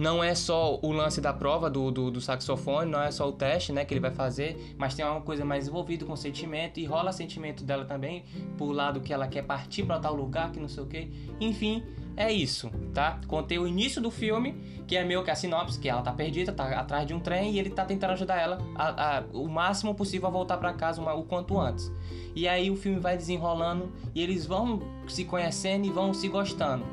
Não 0.00 0.24
é 0.24 0.34
só 0.34 0.78
o 0.80 0.92
lance 0.92 1.20
da 1.20 1.30
prova 1.30 1.68
do, 1.68 1.90
do, 1.90 2.10
do 2.10 2.22
saxofone, 2.22 2.90
não 2.90 3.02
é 3.02 3.10
só 3.10 3.28
o 3.28 3.32
teste 3.32 3.70
né, 3.70 3.84
que 3.84 3.92
ele 3.92 4.00
vai 4.00 4.10
fazer, 4.10 4.74
mas 4.78 4.94
tem 4.94 5.04
uma 5.04 5.20
coisa 5.20 5.44
mais 5.44 5.68
envolvida 5.68 6.06
com 6.06 6.16
sentimento 6.16 6.80
e 6.80 6.86
rola 6.86 7.12
sentimento 7.12 7.62
dela 7.62 7.84
também, 7.84 8.24
por 8.56 8.72
lado 8.72 9.02
que 9.02 9.12
ela 9.12 9.28
quer 9.28 9.42
partir 9.42 9.82
para 9.82 9.98
tal 9.98 10.14
lugar, 10.14 10.52
que 10.52 10.58
não 10.58 10.68
sei 10.68 10.82
o 10.82 10.86
que. 10.86 11.10
Enfim, 11.38 11.84
é 12.16 12.32
isso, 12.32 12.70
tá? 12.94 13.20
Contei 13.28 13.58
o 13.58 13.66
início 13.66 14.00
do 14.00 14.10
filme, 14.10 14.54
que 14.86 14.96
é 14.96 15.04
meio 15.04 15.22
que 15.22 15.30
a 15.30 15.34
sinopse, 15.34 15.78
que 15.78 15.86
ela 15.86 16.00
tá 16.00 16.12
perdida, 16.12 16.50
tá 16.50 16.64
atrás 16.80 17.06
de 17.06 17.12
um 17.12 17.20
trem 17.20 17.52
e 17.52 17.58
ele 17.58 17.68
tá 17.68 17.84
tentando 17.84 18.14
ajudar 18.14 18.40
ela 18.40 18.56
a, 18.74 19.18
a, 19.18 19.24
o 19.34 19.50
máximo 19.50 19.94
possível 19.94 20.28
a 20.28 20.30
voltar 20.30 20.56
para 20.56 20.72
casa 20.72 20.98
uma, 20.98 21.12
o 21.12 21.24
quanto 21.24 21.60
antes. 21.60 21.92
E 22.34 22.48
aí 22.48 22.70
o 22.70 22.76
filme 22.76 22.98
vai 22.98 23.18
desenrolando 23.18 23.92
e 24.14 24.22
eles 24.22 24.46
vão 24.46 24.80
se 25.06 25.26
conhecendo 25.26 25.86
e 25.86 25.90
vão 25.90 26.14
se 26.14 26.26
gostando. 26.26 26.86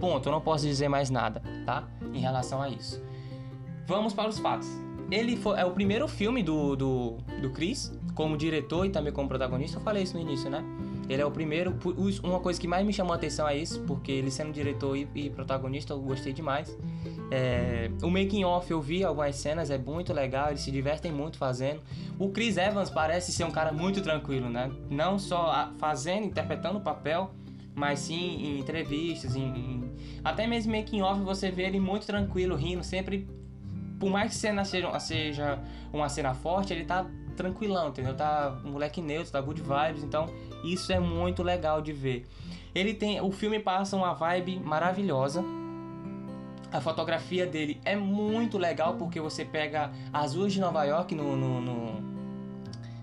Ponto, 0.00 0.28
eu 0.28 0.32
não 0.32 0.40
posso 0.40 0.66
dizer 0.66 0.88
mais 0.88 1.10
nada, 1.10 1.42
tá? 1.64 1.88
Em 2.12 2.20
relação 2.20 2.60
a 2.60 2.68
isso. 2.68 3.02
Vamos 3.86 4.12
para 4.12 4.28
os 4.28 4.38
fatos. 4.38 4.68
Ele 5.10 5.36
foi, 5.36 5.60
é 5.60 5.64
o 5.64 5.72
primeiro 5.72 6.08
filme 6.08 6.42
do, 6.42 6.74
do, 6.74 7.18
do 7.40 7.50
Chris, 7.50 7.92
como 8.14 8.36
diretor 8.36 8.86
e 8.86 8.90
também 8.90 9.12
como 9.12 9.28
protagonista. 9.28 9.78
Eu 9.78 9.82
falei 9.82 10.02
isso 10.02 10.14
no 10.14 10.20
início, 10.20 10.48
né? 10.48 10.64
Ele 11.08 11.20
é 11.20 11.26
o 11.26 11.30
primeiro. 11.30 11.76
Uma 12.22 12.40
coisa 12.40 12.60
que 12.60 12.66
mais 12.66 12.86
me 12.86 12.92
chamou 12.92 13.12
a 13.12 13.16
atenção 13.16 13.46
é 13.46 13.56
isso, 13.56 13.80
porque 13.82 14.10
ele 14.10 14.30
sendo 14.30 14.52
diretor 14.52 14.96
e, 14.96 15.08
e 15.14 15.30
protagonista, 15.30 15.92
eu 15.92 16.00
gostei 16.00 16.32
demais. 16.32 16.76
É, 17.30 17.90
o 18.02 18.10
making 18.10 18.44
off 18.44 18.70
eu 18.70 18.80
vi 18.80 19.04
algumas 19.04 19.36
cenas, 19.36 19.70
é 19.70 19.78
muito 19.78 20.12
legal, 20.12 20.48
eles 20.48 20.60
se 20.60 20.70
divertem 20.70 21.10
muito 21.10 21.38
fazendo. 21.38 21.80
O 22.18 22.28
Chris 22.28 22.56
Evans 22.56 22.90
parece 22.90 23.32
ser 23.32 23.44
um 23.44 23.50
cara 23.50 23.72
muito 23.72 24.00
tranquilo, 24.02 24.48
né? 24.48 24.70
Não 24.90 25.18
só 25.18 25.70
fazendo, 25.78 26.26
interpretando 26.26 26.78
o 26.78 26.82
papel, 26.82 27.30
mas 27.74 28.00
sim 28.00 28.36
em 28.44 28.58
entrevistas, 28.58 29.34
em, 29.34 29.44
em... 29.44 29.92
até 30.22 30.46
mesmo 30.46 30.74
making 30.76 31.02
off 31.02 31.20
você 31.22 31.50
vê 31.50 31.64
ele 31.64 31.80
muito 31.80 32.06
tranquilo, 32.06 32.54
rindo, 32.56 32.84
sempre. 32.84 33.28
Por 33.98 34.10
mais 34.10 34.32
que 34.32 34.36
cena 34.36 34.64
seja, 34.64 34.98
seja 34.98 35.58
uma 35.92 36.08
cena 36.08 36.34
forte, 36.34 36.72
ele 36.72 36.84
tá 36.84 37.06
tranquilão, 37.36 37.88
entendeu? 37.88 38.14
Tá 38.14 38.60
um 38.64 38.72
moleque 38.72 39.00
neutro, 39.00 39.32
tá 39.32 39.40
good 39.40 39.62
vibes, 39.62 40.02
então 40.02 40.26
isso 40.64 40.92
é 40.92 40.98
muito 40.98 41.42
legal 41.42 41.80
de 41.80 41.92
ver. 41.92 42.26
Ele 42.74 42.94
tem, 42.94 43.20
o 43.20 43.30
filme 43.30 43.58
passa 43.58 43.96
uma 43.96 44.12
vibe 44.12 44.58
maravilhosa. 44.60 45.44
A 46.72 46.80
fotografia 46.80 47.46
dele 47.46 47.80
é 47.84 47.94
muito 47.94 48.56
legal 48.56 48.94
porque 48.94 49.20
você 49.20 49.44
pega 49.44 49.92
as 50.12 50.34
ruas 50.34 50.52
de 50.52 50.60
Nova 50.60 50.82
York 50.84 51.14
no, 51.14 51.36
no, 51.36 51.60
no 51.60 52.11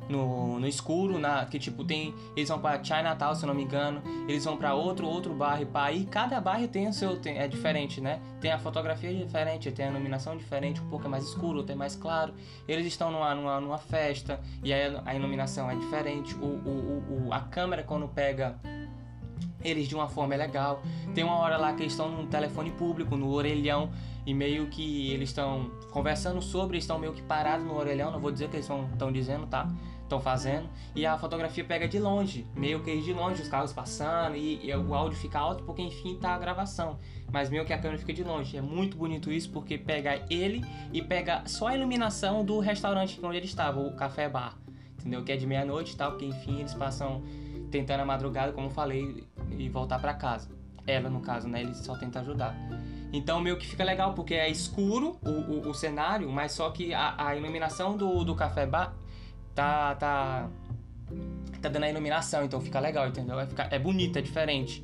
no, 0.10 0.60
no 0.60 0.68
escuro, 0.68 1.20
na, 1.20 1.46
que 1.46 1.60
tipo 1.60 1.86
tem, 1.86 2.14
eles 2.36 2.50
vão 2.50 2.60
para 2.60 2.84
Chinatown, 2.84 3.36
se 3.36 3.44
eu 3.44 3.48
não 3.48 3.54
me 3.54 3.64
engano, 3.64 4.02
eles 4.28 4.44
vão 4.44 4.58
para 4.58 4.74
outro 4.74 5.08
outro 5.08 5.34
bairro, 5.34 5.68
para 5.68 5.92
e 5.92 6.06
cada 6.06 6.42
bairro 6.42 6.68
tem 6.68 6.88
o 6.88 6.94
seu 6.94 7.18
tem, 7.18 7.38
é 7.38 7.48
diferente, 7.48 8.02
né? 8.02 8.20
Tem 8.42 8.52
a 8.52 8.58
fotografia 8.58 9.14
diferente, 9.14 9.72
tem 9.72 9.86
a 9.86 9.90
iluminação 9.90 10.36
diferente, 10.36 10.82
um 10.82 10.90
pouco 10.90 11.06
é 11.06 11.10
mais 11.10 11.24
escuro, 11.26 11.60
outro 11.60 11.72
é 11.72 11.76
mais 11.76 11.96
claro. 11.96 12.34
Eles 12.68 12.88
estão 12.88 13.12
numa, 13.12 13.36
numa, 13.36 13.62
numa 13.62 13.78
festa 13.78 14.40
e 14.64 14.74
aí 14.74 15.00
a 15.06 15.16
iluminação 15.16 15.70
é 15.70 15.76
diferente. 15.76 16.34
O, 16.36 16.46
o, 16.46 17.28
o, 17.28 17.34
a 17.34 17.42
câmera 17.42 17.84
quando 17.84 18.08
pega 18.08 18.58
eles 19.64 19.88
de 19.88 19.96
uma 19.96 20.08
forma 20.08 20.34
é 20.34 20.38
legal. 20.38 20.82
Tem 21.14 21.24
uma 21.24 21.36
hora 21.36 21.58
lá 21.58 21.74
que 21.74 21.84
eles 21.84 21.94
estão 21.94 22.10
no 22.10 22.28
telefone 22.28 22.72
público, 22.72 23.16
no 23.16 23.30
orelhão, 23.32 23.90
e 24.26 24.34
meio 24.34 24.68
que 24.68 25.12
eles 25.12 25.30
estão 25.30 25.72
conversando 25.92 26.42
sobre, 26.42 26.78
estão 26.78 27.00
meio 27.00 27.14
que 27.14 27.22
parados 27.22 27.66
no 27.66 27.76
orelhão, 27.76 28.12
não 28.12 28.20
vou 28.20 28.32
dizer 28.32 28.46
o 28.46 28.50
que 28.50 28.58
eles 28.58 28.70
estão 28.70 29.12
dizendo, 29.12 29.48
tá? 29.48 29.68
Estão 30.10 30.20
fazendo. 30.20 30.68
E 30.96 31.06
a 31.06 31.20
fotografia 31.20 31.64
pega 31.64 31.88
de 31.88 32.00
longe, 32.00 32.44
meio 32.56 32.82
que 32.82 33.00
de 33.00 33.14
longe, 33.14 33.44
os 33.44 33.48
carros 33.48 33.72
passando, 33.72 34.36
e, 34.36 34.68
e, 34.68 34.76
o 34.76 34.96
áudio 34.96 35.16
fica 35.16 35.38
alto 35.38 35.64
porque 35.64 35.84
enfim 35.84 36.16
tá 36.16 36.34
a 36.34 36.40
gravação. 36.40 36.98
Mas 37.32 37.48
meio 37.48 37.64
que 37.64 37.72
a 37.72 37.78
câmera 37.78 38.00
fica 38.00 38.12
de 38.12 38.24
longe. 38.24 38.58
É 38.58 38.62
muito 38.62 38.98
bonito 38.98 39.32
isso 39.32 39.52
porque 39.52 39.78
pega 39.78 40.26
ele 40.28 40.66
e 40.92 41.00
pega 41.00 41.44
só 41.46 41.68
a 41.68 41.76
iluminação 41.76 42.44
do 42.44 42.58
restaurante 42.60 43.20
onde 43.22 43.38
ele 43.38 43.46
estava, 43.46 43.80
o 43.80 43.96
Café 43.96 44.28
Bar. 44.28 44.58
Entendeu? 45.00 45.24
Que 45.24 45.32
é 45.32 45.38
de 45.38 45.46
meia-noite 45.46 45.94
e 45.94 45.96
tal, 45.96 46.12
porque 46.12 46.26
enfim 46.26 46.60
eles 46.60 46.74
passam 46.74 47.22
tentando 47.70 48.02
a 48.02 48.06
madrugada, 48.06 48.52
como 48.52 48.72
falei, 48.72 49.24
e 49.52 49.70
voltar 49.70 50.00
para 50.00 50.16
casa. 50.16 50.50
Ela, 50.88 51.08
no 51.08 51.20
caso, 51.20 51.48
né? 51.48 51.62
Ele 51.62 51.76
só 51.76 51.96
tenta 51.96 52.22
ajudar. 52.22 52.56
Então, 53.14 53.40
meio 53.40 53.58
que 53.58 53.68
fica 53.68 53.84
legal, 53.84 54.16
porque 54.16 54.34
é 54.34 54.50
escuro 54.50 55.20
o, 55.24 55.30
o, 55.30 55.70
o 55.70 55.74
cenário, 55.76 56.28
mas 56.32 56.52
só 56.52 56.72
que 56.72 56.96
a, 56.96 57.28
a, 57.28 57.36
iluminação 57.36 57.96
do, 57.96 58.24
do 58.24 58.34
café 58.36 58.66
bar 58.66 58.96
tá, 59.60 59.96
tá, 59.96 60.50
tá 61.62 61.70
dando 61.70 61.84
a 61.84 61.90
iluminação, 61.90 62.46
então 62.46 62.62
fica 62.62 62.80
legal, 62.80 63.08
entendeu? 63.08 63.38
É, 63.38 63.46
fica, 63.46 63.68
é 63.70 63.78
bonito, 63.78 64.18
é 64.18 64.22
diferente. 64.22 64.82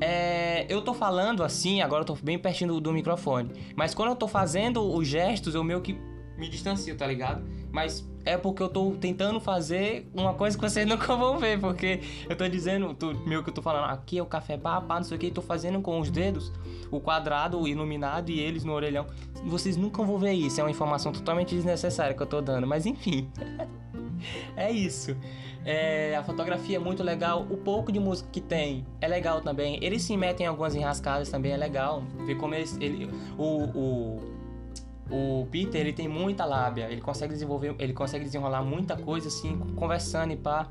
É, 0.00 0.64
eu 0.68 0.82
tô 0.82 0.94
falando 0.94 1.42
assim, 1.42 1.80
agora 1.82 2.02
eu 2.02 2.06
tô 2.06 2.14
bem 2.14 2.38
pertinho 2.38 2.74
do, 2.74 2.80
do, 2.80 2.92
microfone. 2.92 3.50
Mas 3.74 3.94
quando 3.94 4.10
eu 4.10 4.16
tô 4.16 4.28
fazendo 4.28 4.80
os 4.94 5.08
gestos, 5.08 5.54
eu 5.54 5.64
meio 5.64 5.80
que 5.80 5.98
me 6.36 6.48
distancio, 6.48 6.94
tá 6.96 7.06
ligado? 7.06 7.42
Mas 7.72 8.06
é 8.24 8.36
porque 8.36 8.62
eu 8.62 8.68
tô 8.68 8.92
tentando 8.92 9.40
fazer 9.40 10.08
uma 10.14 10.34
coisa 10.34 10.56
que 10.56 10.62
vocês 10.62 10.86
nunca 10.86 11.16
vão 11.16 11.38
ver, 11.40 11.58
porque 11.58 12.00
eu 12.28 12.36
tô 12.36 12.46
dizendo, 12.46 12.94
tô, 12.94 13.12
meio 13.12 13.42
que 13.42 13.50
eu 13.50 13.54
tô 13.54 13.62
falando, 13.62 13.90
aqui 13.90 14.18
é 14.18 14.22
o 14.22 14.26
café 14.26 14.56
pá, 14.56 14.80
pá, 14.80 14.96
não 14.96 15.04
sei 15.04 15.16
o 15.16 15.20
que, 15.20 15.30
tô 15.30 15.42
fazendo 15.42 15.80
com 15.80 15.98
os 15.98 16.10
dedos 16.10 16.52
o 16.90 17.00
quadrado 17.00 17.58
o 17.58 17.66
iluminado 17.66 18.30
e 18.30 18.38
eles 18.38 18.62
no 18.62 18.72
orelhão. 18.72 19.06
Vocês 19.46 19.76
nunca 19.76 20.02
vão 20.04 20.18
ver 20.18 20.32
isso, 20.32 20.60
é 20.60 20.62
uma 20.64 20.70
informação 20.70 21.10
totalmente 21.10 21.54
desnecessária 21.54 22.14
que 22.14 22.22
eu 22.22 22.26
tô 22.26 22.40
dando, 22.40 22.66
mas 22.66 22.86
enfim. 22.86 23.28
é 24.56 24.70
isso. 24.70 25.16
É, 25.64 26.14
a 26.14 26.22
fotografia 26.22 26.76
é 26.76 26.78
muito 26.78 27.02
legal, 27.02 27.42
o 27.50 27.56
pouco 27.56 27.90
de 27.90 27.98
música 27.98 28.28
que 28.30 28.40
tem 28.40 28.86
é 29.00 29.08
legal 29.08 29.40
também. 29.40 29.78
Eles 29.82 30.02
se 30.02 30.16
metem 30.16 30.46
em 30.46 30.48
algumas 30.48 30.74
enrascadas 30.74 31.28
também, 31.28 31.52
é 31.52 31.56
legal. 31.56 32.04
Ver 32.24 32.36
como 32.36 32.54
eles. 32.54 32.76
Ele, 32.80 33.10
o, 33.36 33.64
o 33.74 34.36
o 35.10 35.46
Peter, 35.50 35.80
ele 35.80 35.92
tem 35.92 36.08
muita 36.08 36.44
lábia, 36.44 36.90
ele 36.90 37.00
consegue 37.00 37.32
desenvolver, 37.32 37.74
ele 37.78 37.92
consegue 37.92 38.24
desenrolar 38.24 38.62
muita 38.62 38.96
coisa 38.96 39.28
assim, 39.28 39.56
conversando 39.76 40.32
e 40.32 40.36
pá. 40.36 40.68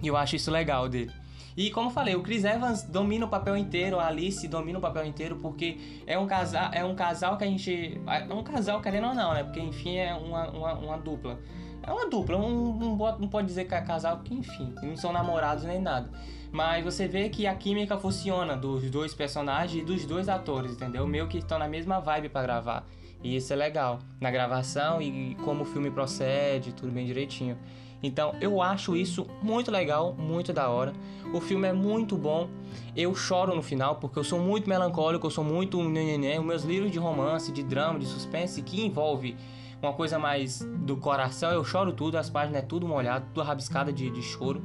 E 0.00 0.06
eu 0.06 0.16
acho 0.16 0.36
isso 0.36 0.50
legal 0.50 0.88
dele. 0.88 1.10
E 1.56 1.72
como 1.72 1.88
eu 1.88 1.92
falei, 1.92 2.14
o 2.14 2.22
Chris 2.22 2.44
Evans 2.44 2.84
domina 2.84 3.26
o 3.26 3.28
papel 3.28 3.56
inteiro, 3.56 3.98
a 3.98 4.06
Alice 4.06 4.46
domina 4.46 4.78
o 4.78 4.80
papel 4.80 5.04
inteiro, 5.04 5.34
porque 5.36 5.76
é 6.06 6.16
um 6.16 6.24
casal, 6.24 6.70
é 6.72 6.84
um 6.84 6.94
casal 6.94 7.36
que 7.36 7.42
a 7.42 7.48
gente. 7.48 8.00
É 8.06 8.32
um 8.32 8.44
casal 8.44 8.80
querendo 8.80 9.08
ou 9.08 9.14
não, 9.14 9.34
né? 9.34 9.42
Porque 9.42 9.58
enfim 9.58 9.96
é 9.96 10.14
uma, 10.14 10.48
uma, 10.50 10.74
uma 10.74 10.98
dupla. 10.98 11.40
É 11.88 11.90
uma 11.90 12.06
dupla, 12.06 12.36
um, 12.36 12.68
um, 12.68 12.96
não 13.18 13.28
pode 13.28 13.46
dizer 13.46 13.64
que 13.64 13.74
é 13.74 13.80
casal, 13.80 14.18
porque 14.18 14.34
enfim, 14.34 14.74
não 14.82 14.94
são 14.94 15.10
namorados 15.10 15.64
nem 15.64 15.80
nada. 15.80 16.10
Mas 16.52 16.84
você 16.84 17.08
vê 17.08 17.30
que 17.30 17.46
a 17.46 17.54
química 17.54 17.96
funciona 17.96 18.54
dos 18.54 18.90
dois 18.90 19.14
personagens 19.14 19.82
e 19.82 19.86
dos 19.86 20.04
dois 20.04 20.28
atores, 20.28 20.72
entendeu? 20.72 21.06
Meio 21.06 21.26
que 21.26 21.38
estão 21.38 21.58
na 21.58 21.66
mesma 21.66 21.98
vibe 21.98 22.28
para 22.28 22.42
gravar. 22.42 22.86
E 23.24 23.34
isso 23.34 23.54
é 23.54 23.56
legal 23.56 24.00
na 24.20 24.30
gravação 24.30 25.00
e 25.00 25.34
como 25.42 25.62
o 25.62 25.64
filme 25.64 25.90
procede, 25.90 26.74
tudo 26.74 26.92
bem 26.92 27.06
direitinho. 27.06 27.56
Então 28.02 28.34
eu 28.38 28.60
acho 28.60 28.94
isso 28.94 29.26
muito 29.42 29.70
legal, 29.70 30.12
muito 30.12 30.52
da 30.52 30.68
hora. 30.68 30.92
O 31.32 31.40
filme 31.40 31.68
é 31.68 31.72
muito 31.72 32.18
bom. 32.18 32.50
Eu 32.94 33.14
choro 33.14 33.54
no 33.54 33.62
final 33.62 33.96
porque 33.96 34.18
eu 34.18 34.24
sou 34.24 34.38
muito 34.38 34.68
melancólico, 34.68 35.26
eu 35.26 35.30
sou 35.30 35.42
muito. 35.42 35.80
Os 35.80 36.44
meus 36.44 36.64
livros 36.64 36.92
de 36.92 36.98
romance, 36.98 37.50
de 37.50 37.62
drama, 37.62 37.98
de 37.98 38.04
suspense 38.04 38.60
que 38.60 38.84
envolve 38.84 39.34
uma 39.82 39.92
coisa 39.92 40.18
mais 40.18 40.60
do 40.84 40.96
coração, 40.96 41.50
eu 41.50 41.64
choro 41.64 41.92
tudo, 41.92 42.16
as 42.16 42.28
páginas 42.28 42.62
é 42.62 42.66
tudo 42.66 42.86
molhado, 42.86 43.26
tudo 43.32 43.44
rabiscada 43.44 43.92
de, 43.92 44.10
de 44.10 44.22
choro. 44.22 44.62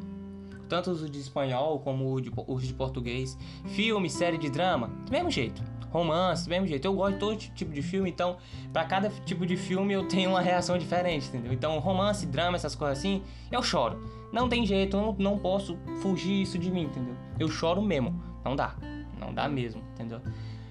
Tanto 0.67 0.89
os 0.91 1.09
de 1.09 1.19
espanhol 1.19 1.79
como 1.81 2.15
os 2.47 2.65
de 2.65 2.73
português. 2.73 3.37
Filme, 3.65 4.09
série 4.09 4.37
de 4.37 4.49
drama, 4.49 4.87
do 5.05 5.11
mesmo 5.11 5.29
jeito 5.29 5.61
romance, 5.93 6.45
do 6.45 6.49
mesmo 6.49 6.65
jeito. 6.65 6.85
Eu 6.85 6.93
gosto 6.95 7.13
de 7.13 7.19
todo 7.19 7.37
tipo 7.37 7.71
de 7.71 7.81
filme, 7.83 8.09
então, 8.09 8.37
para 8.73 8.83
cada 8.83 9.09
tipo 9.09 9.45
de 9.45 9.55
filme 9.55 9.93
eu 9.93 10.07
tenho 10.07 10.31
uma 10.31 10.41
reação 10.41 10.75
diferente, 10.77 11.27
entendeu? 11.27 11.53
Então, 11.53 11.77
romance, 11.77 12.25
drama, 12.25 12.55
essas 12.55 12.73
coisas 12.73 12.97
assim, 12.97 13.21
eu 13.51 13.61
choro. 13.61 14.03
Não 14.31 14.49
tem 14.49 14.65
jeito, 14.65 14.97
não, 14.97 15.15
não 15.19 15.37
posso 15.37 15.77
fugir 16.01 16.41
isso 16.41 16.57
de 16.57 16.71
mim, 16.71 16.85
entendeu? 16.85 17.15
Eu 17.39 17.47
choro 17.47 17.79
mesmo. 17.79 18.19
Não 18.43 18.55
dá. 18.55 18.75
Não 19.19 19.31
dá 19.31 19.47
mesmo, 19.47 19.81
entendeu? 19.93 20.19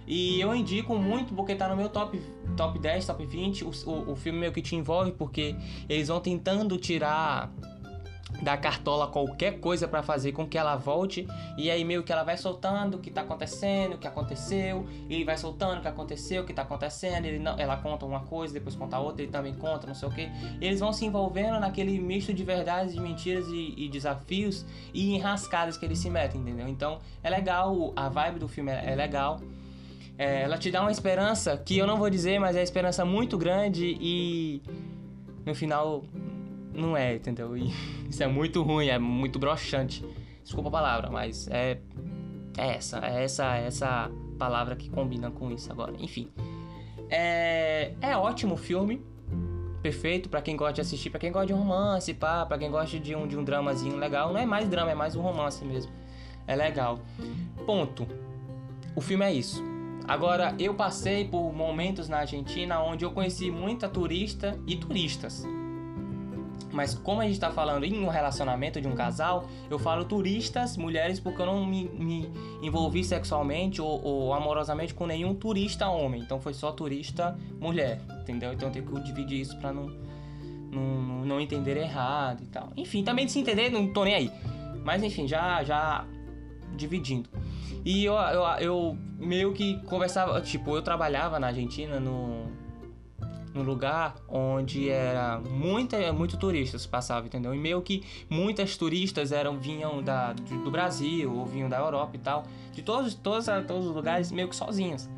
E 0.07 0.41
eu 0.41 0.55
indico 0.55 0.97
muito 0.97 1.35
porque 1.35 1.55
tá 1.55 1.69
no 1.69 1.77
meu 1.77 1.89
top, 1.89 2.21
top 2.57 2.79
10, 2.79 3.07
top 3.07 3.25
20. 3.25 3.65
O, 3.65 3.71
o, 3.87 4.13
o 4.13 4.17
filme 4.17 4.39
meio 4.39 4.53
que 4.53 4.63
te 4.63 4.77
envolve 4.77 5.13
porque 5.13 5.55
eles 5.89 6.09
vão 6.09 6.21
tentando 6.21 6.77
tirar 6.77 7.53
da 8.41 8.57
cartola 8.57 9.07
qualquer 9.07 9.61
coisa 9.61 9.87
para 9.87 10.03
fazer 10.03 10.33
com 10.33 10.47
que 10.47 10.57
ela 10.57 10.77
volte 10.77 11.27
e 11.57 11.71
aí 11.71 11.85
meio 11.85 12.03
que 12.03 12.13
ela 12.13 12.23
vai 12.23 12.37
soltando 12.37 12.97
o 12.97 12.99
que 12.99 13.11
tá 13.11 13.21
acontecendo, 13.21 13.95
o 13.95 13.99
que 13.99 14.07
aconteceu, 14.07 14.87
e 15.09 15.23
vai 15.25 15.37
soltando 15.37 15.79
o 15.79 15.83
que 15.83 15.89
aconteceu, 15.89 16.43
o 16.43 16.47
que 16.47 16.55
tá 16.55 16.63
acontecendo, 16.63 17.27
ele 17.27 17.39
não, 17.39 17.59
ela 17.59 17.77
conta 17.77 18.07
uma 18.07 18.21
coisa, 18.21 18.55
depois 18.55 18.75
conta 18.75 18.99
outra, 18.99 19.23
ele 19.23 19.31
também 19.31 19.55
conta, 19.55 19.87
não 19.87 19.95
sei 19.95 20.09
o 20.09 20.13
que. 20.13 20.29
Eles 20.61 20.81
vão 20.81 20.93
se 20.93 21.05
envolvendo 21.05 21.61
naquele 21.61 21.99
misto 22.01 22.33
de 22.33 22.45
verdades, 22.45 22.95
de 22.95 23.01
mentiras 23.01 23.47
e, 23.49 23.75
e, 23.77 23.89
desafios 23.89 24.65
e 24.93 25.15
enrascadas 25.15 25.77
que 25.77 25.85
eles 25.85 25.99
se 25.99 26.11
metem, 26.11 26.41
entendeu? 26.41 26.69
Então 26.69 26.99
é 27.23 27.31
legal, 27.31 27.93
a 27.95 28.09
vibe 28.09 28.39
do 28.39 28.49
filme 28.49 28.73
é, 28.73 28.93
é 28.93 28.95
legal. 28.95 29.41
É, 30.19 30.43
ela 30.43 30.59
te 30.59 30.71
dá 30.71 30.83
uma 30.83 30.91
esperança 30.91 31.57
que 31.57 31.79
eu 31.79 31.87
não 31.87 31.97
vou 31.97 32.11
dizer, 32.11 32.39
mas 32.39 32.57
é 32.57 32.63
esperança 32.63 33.05
muito 33.05 33.39
grande 33.39 33.97
e 34.01 34.63
no 35.45 35.55
final 35.55 36.05
não 36.75 36.97
é, 36.97 37.15
entendeu? 37.15 37.57
E 37.57 37.73
isso 38.09 38.23
é 38.23 38.27
muito 38.27 38.63
ruim, 38.63 38.89
é 38.89 38.99
muito 38.99 39.39
broxante. 39.39 40.05
Desculpa 40.43 40.69
a 40.69 40.73
palavra, 40.73 41.11
mas 41.11 41.49
é, 41.49 41.79
é 42.57 42.75
essa, 42.75 42.99
é 43.05 43.25
essa, 43.25 43.57
é 43.57 43.67
essa 43.67 44.11
palavra 44.39 44.75
que 44.77 44.91
combina 44.91 45.31
com 45.31 45.51
isso 45.51 45.71
agora. 45.71 45.95
Enfim, 45.99 46.29
é, 47.09 47.93
é 48.01 48.17
ótimo 48.17 48.55
o 48.55 48.57
filme, 48.57 49.03
perfeito 49.83 50.29
para 50.29 50.43
quem 50.43 50.57
gosta 50.57 50.75
de 50.75 50.81
assistir, 50.81 51.11
para 51.11 51.21
quem 51.21 51.33
gosta 51.33 51.47
de 51.47 51.53
romance, 51.53 52.13
pá, 52.15 52.45
para 52.47 52.59
quem 52.59 52.71
gosta 52.71 52.99
de 52.99 53.15
um 53.15 53.27
de 53.27 53.37
um 53.37 53.45
dramazinho 53.45 53.97
legal. 53.97 54.33
Não 54.33 54.41
é 54.41 54.47
mais 54.47 54.69
drama, 54.69 54.91
é 54.91 54.95
mais 54.95 55.15
um 55.15 55.21
romance 55.21 55.65
mesmo. 55.65 55.93
É 56.47 56.57
legal. 56.57 57.01
Ponto. 57.65 58.07
O 58.97 59.01
filme 59.01 59.25
é 59.25 59.33
isso. 59.33 59.72
Agora, 60.07 60.55
eu 60.59 60.75
passei 60.75 61.27
por 61.27 61.53
momentos 61.53 62.09
na 62.09 62.19
Argentina 62.19 62.83
onde 62.83 63.05
eu 63.05 63.11
conheci 63.13 63.51
muita 63.51 63.89
turista 63.89 64.59
e 64.67 64.77
turistas. 64.77 65.45
Mas 66.73 66.95
como 66.95 67.21
a 67.21 67.25
gente 67.25 67.35
está 67.35 67.51
falando 67.51 67.85
em 67.85 68.03
um 68.03 68.09
relacionamento 68.09 68.81
de 68.81 68.89
um 68.89 68.95
casal, 68.95 69.47
eu 69.71 69.79
falo 69.79 70.05
turistas, 70.05 70.77
mulheres, 70.77 71.21
porque 71.21 71.43
eu 71.43 71.47
não 71.47 71.67
me, 71.67 71.85
me 71.91 72.31
envolvi 72.63 73.05
sexualmente 73.05 73.81
ou, 73.81 74.03
ou, 74.03 74.33
amorosamente 74.33 74.95
com 74.95 75.07
nenhum 75.07 75.35
turista 75.35 75.89
homem. 75.89 76.23
Então 76.23 76.41
foi 76.41 76.55
só 76.55 76.73
turista 76.73 77.39
mulher, 77.61 78.01
entendeu? 78.23 78.53
Então 78.53 78.69
eu 78.69 78.73
tenho 78.73 78.87
que 78.87 79.01
dividir 79.03 79.41
isso 79.41 79.57
para 79.59 79.73
não, 79.73 79.87
não, 80.71 81.25
não 81.27 81.41
entender 81.41 81.77
errado 81.77 82.43
e 82.43 82.47
tal. 82.47 82.73
Enfim, 82.75 83.05
também 83.05 83.27
de 83.27 83.33
se 83.33 83.39
entender, 83.39 83.71
não 83.71 83.93
tô 83.93 84.05
nem 84.05 84.15
aí. 84.15 84.33
Mas 84.83 85.03
enfim, 85.03 85.29
já, 85.29 85.63
já 85.63 86.07
dividindo. 86.75 87.29
E 87.85 88.05
eu, 88.05 88.15
eu, 88.15 88.45
eu 88.61 88.99
meio 89.19 89.53
que 89.53 89.81
conversava, 89.85 90.41
tipo, 90.41 90.77
eu 90.77 90.83
trabalhava 90.83 91.39
na 91.41 91.49
Argentina 91.49 91.99
no 91.99 92.47
num 93.55 93.63
lugar 93.63 94.17
onde 94.29 94.89
era 94.89 95.39
muita, 95.41 96.13
muito 96.13 96.37
turistas 96.37 96.87
passavam, 96.87 97.27
entendeu? 97.27 97.55
E 97.55 97.59
meio 97.59 97.83
que 97.83 98.03
muitas 98.29 98.77
turistas 98.77 99.31
eram 99.31 99.59
vinham 99.59 100.03
da, 100.03 100.33
do 100.33 100.71
Brasil 100.71 101.31
ou 101.35 101.45
vinham 101.45 101.69
da 101.69 101.79
Europa 101.79 102.17
e 102.17 102.19
tal, 102.19 102.45
de 102.73 102.83
todos, 102.83 103.15
todos, 103.15 103.47
todos 103.67 103.87
os 103.87 103.95
lugares 103.95 104.33
meio 104.33 104.49
que 104.49 104.57
sozinhas. 104.57 105.09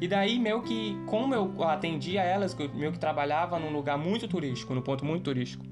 E 0.00 0.06
daí, 0.06 0.38
meio 0.38 0.62
que, 0.62 0.96
como 1.06 1.34
eu 1.34 1.62
atendia 1.64 2.22
elas, 2.22 2.56
eu 2.58 2.68
meio 2.72 2.92
que 2.92 2.98
trabalhava 2.98 3.58
num 3.58 3.72
lugar 3.72 3.98
muito 3.98 4.28
turístico, 4.28 4.72
num 4.72 4.82
ponto 4.82 5.04
muito 5.04 5.24
turístico, 5.24 5.64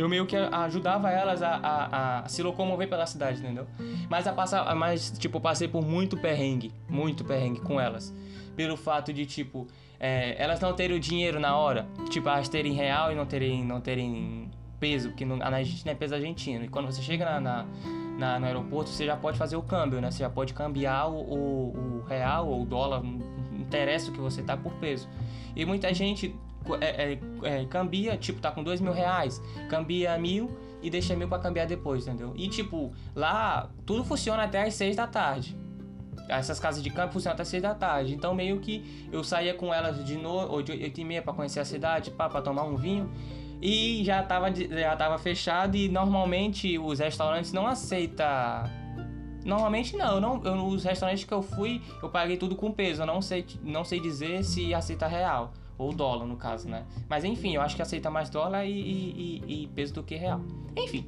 eu 0.00 0.08
meio 0.08 0.26
que 0.26 0.36
ajudava 0.36 1.10
elas 1.10 1.42
a, 1.42 1.56
a, 1.56 2.18
a, 2.20 2.28
se 2.28 2.42
locomover 2.42 2.88
pela 2.88 3.06
cidade, 3.06 3.40
entendeu? 3.40 3.66
Mas 4.08 4.26
a 4.26 4.32
passar, 4.32 4.74
mas 4.74 5.10
tipo, 5.18 5.40
passei 5.40 5.68
por 5.68 5.82
muito 5.82 6.16
perrengue, 6.16 6.72
muito 6.88 7.24
perrengue 7.24 7.60
com 7.60 7.80
elas, 7.80 8.14
pelo 8.56 8.76
fato 8.76 9.12
de 9.12 9.26
tipo 9.26 9.66
é, 10.00 10.36
elas 10.38 10.60
não 10.60 10.72
terem 10.72 10.96
o 10.96 11.00
dinheiro 11.00 11.40
na 11.40 11.56
hora, 11.56 11.86
tipo, 12.08 12.28
elas 12.28 12.48
terem 12.48 12.72
real 12.72 13.10
e 13.10 13.14
não 13.14 13.26
terem, 13.26 13.64
não 13.64 13.80
terem 13.80 14.48
peso, 14.78 15.08
porque 15.08 15.24
na 15.24 15.44
Argentina 15.44 15.90
é 15.90 15.94
peso 15.94 16.14
argentino. 16.14 16.64
E 16.64 16.68
quando 16.68 16.86
você 16.86 17.02
chega 17.02 17.24
na, 17.24 17.40
na, 17.40 17.66
na, 18.18 18.38
no 18.38 18.46
aeroporto, 18.46 18.90
você 18.90 19.04
já 19.04 19.16
pode 19.16 19.36
fazer 19.36 19.56
o 19.56 19.62
câmbio, 19.62 20.00
né? 20.00 20.10
Você 20.10 20.20
já 20.20 20.30
pode 20.30 20.54
cambiar 20.54 21.08
o, 21.08 21.16
o, 21.16 22.02
o 22.02 22.04
real 22.08 22.48
ou 22.48 22.62
o 22.62 22.64
dólar, 22.64 23.02
não 23.02 23.18
interessa 23.58 24.10
o 24.10 24.14
que 24.14 24.20
você 24.20 24.42
tá 24.42 24.56
por 24.56 24.72
peso. 24.74 25.08
E 25.56 25.64
muita 25.64 25.92
gente 25.92 26.34
é, 26.76 27.12
é, 27.12 27.18
é, 27.42 27.64
cambia, 27.66 28.16
tipo, 28.16 28.40
tá 28.40 28.50
com 28.50 28.62
dois 28.62 28.80
mil 28.80 28.92
reais, 28.92 29.40
cambia 29.68 30.16
mil 30.18 30.50
e 30.82 30.90
deixa 30.90 31.16
mil 31.16 31.28
para 31.28 31.38
cambiar 31.38 31.66
depois, 31.66 32.06
entendeu? 32.06 32.32
E 32.36 32.48
tipo, 32.48 32.92
lá 33.14 33.70
tudo 33.84 34.04
funciona 34.04 34.44
até 34.44 34.62
as 34.62 34.74
seis 34.74 34.96
da 34.96 35.06
tarde. 35.06 35.56
Essas 36.28 36.60
casas 36.60 36.82
de 36.82 36.90
câmbio 36.90 37.12
funcionam 37.12 37.34
até 37.34 37.44
seis 37.44 37.62
da 37.62 37.74
tarde. 37.74 38.14
Então 38.14 38.34
meio 38.34 38.60
que 38.60 39.08
eu 39.10 39.24
saía 39.24 39.54
com 39.54 39.72
elas 39.72 40.04
de 40.04 40.16
noite, 40.16 40.50
ou 40.50 40.62
de 40.62 40.72
oito 40.72 41.00
e 41.00 41.04
meia 41.04 41.22
pra 41.22 41.32
conhecer 41.32 41.60
a 41.60 41.64
cidade, 41.64 42.10
pá, 42.10 42.28
pra 42.28 42.42
tomar 42.42 42.64
um 42.64 42.76
vinho. 42.76 43.10
E 43.60 44.04
já 44.04 44.22
tava, 44.22 44.54
já 44.54 44.94
tava 44.94 45.18
fechado 45.18 45.76
e 45.76 45.88
normalmente 45.88 46.78
os 46.78 47.00
restaurantes 47.00 47.52
não 47.52 47.66
aceitam 47.66 48.26
Normalmente 49.44 49.96
não, 49.96 50.20
não 50.20 50.42
eu, 50.44 50.66
os 50.66 50.84
restaurantes 50.84 51.24
que 51.24 51.32
eu 51.32 51.42
fui, 51.42 51.80
eu 52.02 52.10
paguei 52.10 52.36
tudo 52.36 52.54
com 52.54 52.70
peso. 52.70 53.02
Eu 53.02 53.06
não 53.06 53.22
sei, 53.22 53.46
não 53.62 53.82
sei 53.82 53.98
dizer 53.98 54.44
se 54.44 54.74
aceita 54.74 55.06
real. 55.06 55.52
Ou 55.78 55.92
dólar, 55.92 56.26
no 56.26 56.36
caso, 56.36 56.68
né? 56.68 56.84
Mas 57.08 57.22
enfim, 57.24 57.54
eu 57.54 57.62
acho 57.62 57.76
que 57.76 57.82
aceita 57.82 58.10
mais 58.10 58.28
dólar 58.28 58.66
e, 58.66 58.72
e, 58.72 59.62
e, 59.62 59.66
peso 59.68 59.94
do 59.94 60.02
que 60.02 60.16
real. 60.16 60.40
Enfim. 60.76 61.06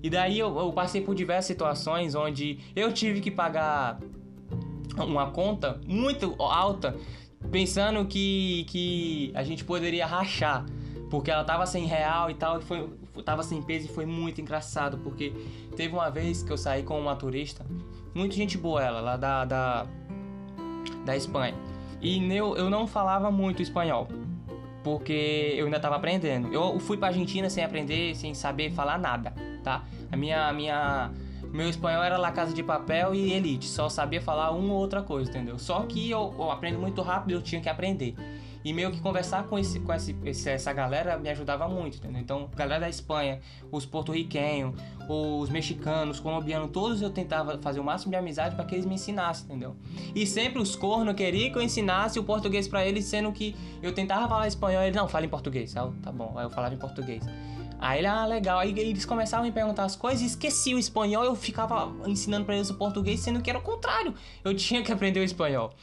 E 0.00 0.08
daí 0.08 0.38
eu, 0.38 0.56
eu, 0.56 0.72
passei 0.72 1.00
por 1.00 1.14
diversas 1.14 1.46
situações 1.46 2.14
onde 2.14 2.60
eu 2.76 2.92
tive 2.92 3.20
que 3.20 3.30
pagar 3.30 3.98
uma 4.96 5.30
conta 5.30 5.80
muito 5.86 6.36
alta, 6.40 6.96
pensando 7.50 8.04
que, 8.06 8.64
que 8.68 9.32
a 9.34 9.42
gente 9.42 9.64
poderia 9.64 10.06
rachar. 10.06 10.64
Porque 11.10 11.30
ela 11.30 11.44
tava 11.44 11.66
sem 11.66 11.84
real 11.84 12.30
e 12.30 12.34
tal, 12.34 12.58
e 12.58 12.62
foi, 12.62 12.88
tava 13.24 13.42
sem 13.42 13.62
peso 13.62 13.86
e 13.86 13.88
foi 13.88 14.06
muito 14.06 14.40
engraçado. 14.40 14.98
Porque 14.98 15.32
teve 15.76 15.92
uma 15.92 16.10
vez 16.10 16.42
que 16.42 16.52
eu 16.52 16.58
saí 16.58 16.82
com 16.82 17.00
uma 17.00 17.16
turista, 17.16 17.66
muito 18.14 18.34
gente 18.34 18.56
boa 18.56 18.82
ela, 18.82 19.00
lá 19.00 19.16
da, 19.16 19.44
da, 19.44 19.86
da 21.04 21.16
Espanha. 21.16 21.73
E 22.00 22.34
eu, 22.34 22.56
eu 22.56 22.68
não 22.68 22.86
falava 22.86 23.30
muito 23.30 23.62
espanhol, 23.62 24.08
porque 24.82 25.54
eu 25.56 25.64
ainda 25.64 25.80
tava 25.80 25.96
aprendendo. 25.96 26.52
Eu 26.52 26.78
fui 26.78 26.96
pra 26.96 27.08
Argentina 27.08 27.48
sem 27.48 27.64
aprender, 27.64 28.14
sem 28.14 28.34
saber 28.34 28.70
falar 28.70 28.98
nada, 28.98 29.32
tá? 29.62 29.84
A 30.12 30.16
minha, 30.16 30.52
minha, 30.52 31.10
meu 31.52 31.68
espanhol 31.68 32.02
era 32.02 32.16
La 32.18 32.30
Casa 32.30 32.52
de 32.52 32.62
Papel 32.62 33.14
e 33.14 33.32
Elite, 33.32 33.66
só 33.66 33.88
sabia 33.88 34.20
falar 34.20 34.50
uma 34.50 34.72
ou 34.72 34.80
outra 34.80 35.02
coisa, 35.02 35.30
entendeu? 35.30 35.58
Só 35.58 35.80
que 35.82 36.10
eu, 36.10 36.34
eu 36.38 36.50
aprendo 36.50 36.78
muito 36.78 37.00
rápido, 37.02 37.32
eu 37.32 37.42
tinha 37.42 37.60
que 37.60 37.68
aprender. 37.68 38.14
E 38.64 38.72
meio 38.72 38.90
que 38.90 39.00
conversar 39.00 39.44
com, 39.44 39.58
esse, 39.58 39.78
com 39.78 39.92
esse, 39.92 40.48
essa 40.48 40.72
galera 40.72 41.18
me 41.18 41.28
ajudava 41.28 41.68
muito, 41.68 41.98
entendeu? 41.98 42.20
Então, 42.20 42.48
galera 42.56 42.80
da 42.80 42.88
Espanha, 42.88 43.40
os 43.70 43.84
porto-riquenhos, 43.84 44.74
os 45.06 45.50
mexicanos, 45.50 46.16
os 46.16 46.22
colombianos, 46.22 46.70
todos 46.72 47.02
eu 47.02 47.10
tentava 47.10 47.58
fazer 47.58 47.80
o 47.80 47.84
máximo 47.84 48.10
de 48.10 48.16
amizade 48.16 48.56
para 48.56 48.64
que 48.64 48.74
eles 48.74 48.86
me 48.86 48.94
ensinassem, 48.94 49.44
entendeu? 49.44 49.76
E 50.14 50.26
sempre 50.26 50.62
os 50.62 50.74
cornos 50.74 51.14
queriam 51.14 51.52
que 51.52 51.58
eu 51.58 51.62
ensinasse 51.62 52.18
o 52.18 52.24
português 52.24 52.66
para 52.66 52.86
eles, 52.86 53.04
sendo 53.04 53.30
que 53.32 53.54
eu 53.82 53.92
tentava 53.92 54.26
falar 54.26 54.48
espanhol, 54.48 54.82
ele 54.82 54.96
não, 54.96 55.06
fala 55.08 55.26
em 55.26 55.28
português. 55.28 55.76
Ah, 55.76 55.90
tá 56.02 56.10
bom, 56.10 56.32
aí 56.36 56.46
eu 56.46 56.50
falava 56.50 56.74
em 56.74 56.78
português. 56.78 57.22
Aí 57.78 57.98
ele, 57.98 58.06
ah, 58.06 58.24
legal. 58.24 58.60
Aí 58.60 58.70
eles 58.78 59.04
começavam 59.04 59.44
a 59.44 59.48
me 59.48 59.52
perguntar 59.52 59.84
as 59.84 59.94
coisas 59.94 60.22
e 60.22 60.26
esqueci 60.26 60.74
o 60.74 60.78
espanhol. 60.78 61.22
Eu 61.22 61.34
ficava 61.34 61.92
ensinando 62.06 62.46
para 62.46 62.54
eles 62.54 62.70
o 62.70 62.74
português, 62.74 63.20
sendo 63.20 63.42
que 63.42 63.50
era 63.50 63.58
o 63.58 63.62
contrário. 63.62 64.14
Eu 64.42 64.54
tinha 64.56 64.82
que 64.82 64.90
aprender 64.90 65.20
o 65.20 65.22
espanhol. 65.22 65.74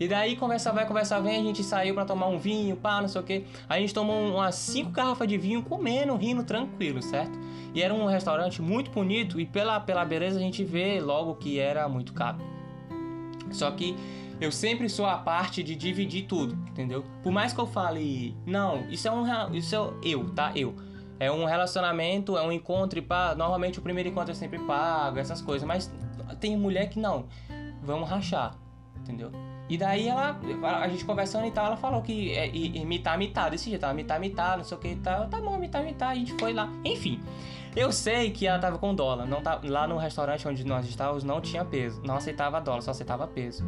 E 0.00 0.06
daí, 0.06 0.36
conversa 0.36 0.72
vai, 0.72 0.86
conversa 0.86 1.20
vem, 1.20 1.40
a 1.40 1.42
gente 1.42 1.64
saiu 1.64 1.94
para 1.94 2.04
tomar 2.04 2.28
um 2.28 2.38
vinho, 2.38 2.76
pá, 2.76 3.00
não 3.00 3.08
sei 3.08 3.20
o 3.20 3.24
que. 3.24 3.44
A 3.68 3.78
gente 3.80 3.92
tomou 3.92 4.34
umas 4.34 4.54
cinco 4.54 4.90
garrafas 4.90 5.26
de 5.26 5.36
vinho, 5.36 5.62
comendo, 5.62 6.14
rindo, 6.14 6.44
tranquilo, 6.44 7.02
certo? 7.02 7.36
E 7.74 7.82
era 7.82 7.92
um 7.92 8.06
restaurante 8.06 8.62
muito 8.62 8.90
bonito 8.90 9.40
e 9.40 9.46
pela, 9.46 9.80
pela 9.80 10.04
beleza 10.04 10.38
a 10.38 10.42
gente 10.42 10.64
vê 10.64 11.00
logo 11.00 11.34
que 11.34 11.58
era 11.58 11.88
muito 11.88 12.12
caro. 12.12 12.38
Só 13.50 13.70
que 13.72 13.96
eu 14.40 14.52
sempre 14.52 14.88
sou 14.88 15.04
a 15.04 15.18
parte 15.18 15.64
de 15.64 15.74
dividir 15.74 16.26
tudo, 16.26 16.54
entendeu? 16.68 17.04
Por 17.22 17.32
mais 17.32 17.52
que 17.52 17.58
eu 17.58 17.66
fale, 17.66 18.36
não, 18.46 18.88
isso 18.88 19.08
é 19.08 19.10
um 19.10 19.54
isso 19.54 19.74
é 19.74 20.08
eu, 20.08 20.30
tá? 20.30 20.52
Eu. 20.54 20.76
É 21.20 21.32
um 21.32 21.44
relacionamento, 21.44 22.36
é 22.38 22.42
um 22.46 22.52
encontro 22.52 23.00
e 23.00 23.02
pá, 23.02 23.34
normalmente 23.34 23.80
o 23.80 23.82
primeiro 23.82 24.08
encontro 24.08 24.30
eu 24.30 24.36
sempre 24.36 24.60
pago, 24.60 25.18
essas 25.18 25.42
coisas, 25.42 25.66
mas 25.66 25.92
tem 26.38 26.56
mulher 26.56 26.88
que 26.88 27.00
não. 27.00 27.26
Vamos 27.82 28.08
rachar, 28.08 28.54
entendeu? 28.96 29.32
E 29.68 29.76
daí 29.76 30.08
ela, 30.08 30.38
a 30.80 30.88
gente 30.88 31.04
conversando 31.04 31.46
e 31.46 31.50
tal, 31.50 31.66
ela 31.66 31.76
falou 31.76 32.00
que 32.00 32.32
é, 32.32 32.48
imitar, 32.48 33.16
imitar, 33.16 33.50
desse 33.50 33.68
jeito, 33.68 33.84
imitar, 33.86 34.16
imitar, 34.16 34.56
não 34.56 34.64
sei 34.64 34.76
o 34.76 34.80
que 34.80 34.88
e 34.88 34.96
tal. 34.96 35.28
Tá 35.28 35.40
bom, 35.40 35.56
imitar, 35.56 35.82
imitar, 35.82 36.10
a 36.10 36.14
gente 36.14 36.32
foi 36.38 36.54
lá. 36.54 36.72
Enfim, 36.84 37.20
eu 37.76 37.92
sei 37.92 38.30
que 38.30 38.46
ela 38.46 38.58
tava 38.58 38.78
com 38.78 38.94
dólar. 38.94 39.26
Não 39.26 39.42
tá, 39.42 39.60
lá 39.62 39.86
no 39.86 39.98
restaurante 39.98 40.48
onde 40.48 40.64
nós 40.64 40.88
estávamos 40.88 41.22
não 41.22 41.40
tinha 41.40 41.64
peso. 41.64 42.00
Não 42.02 42.16
aceitava 42.16 42.60
dólar, 42.60 42.80
só 42.80 42.92
aceitava 42.92 43.26
peso. 43.26 43.64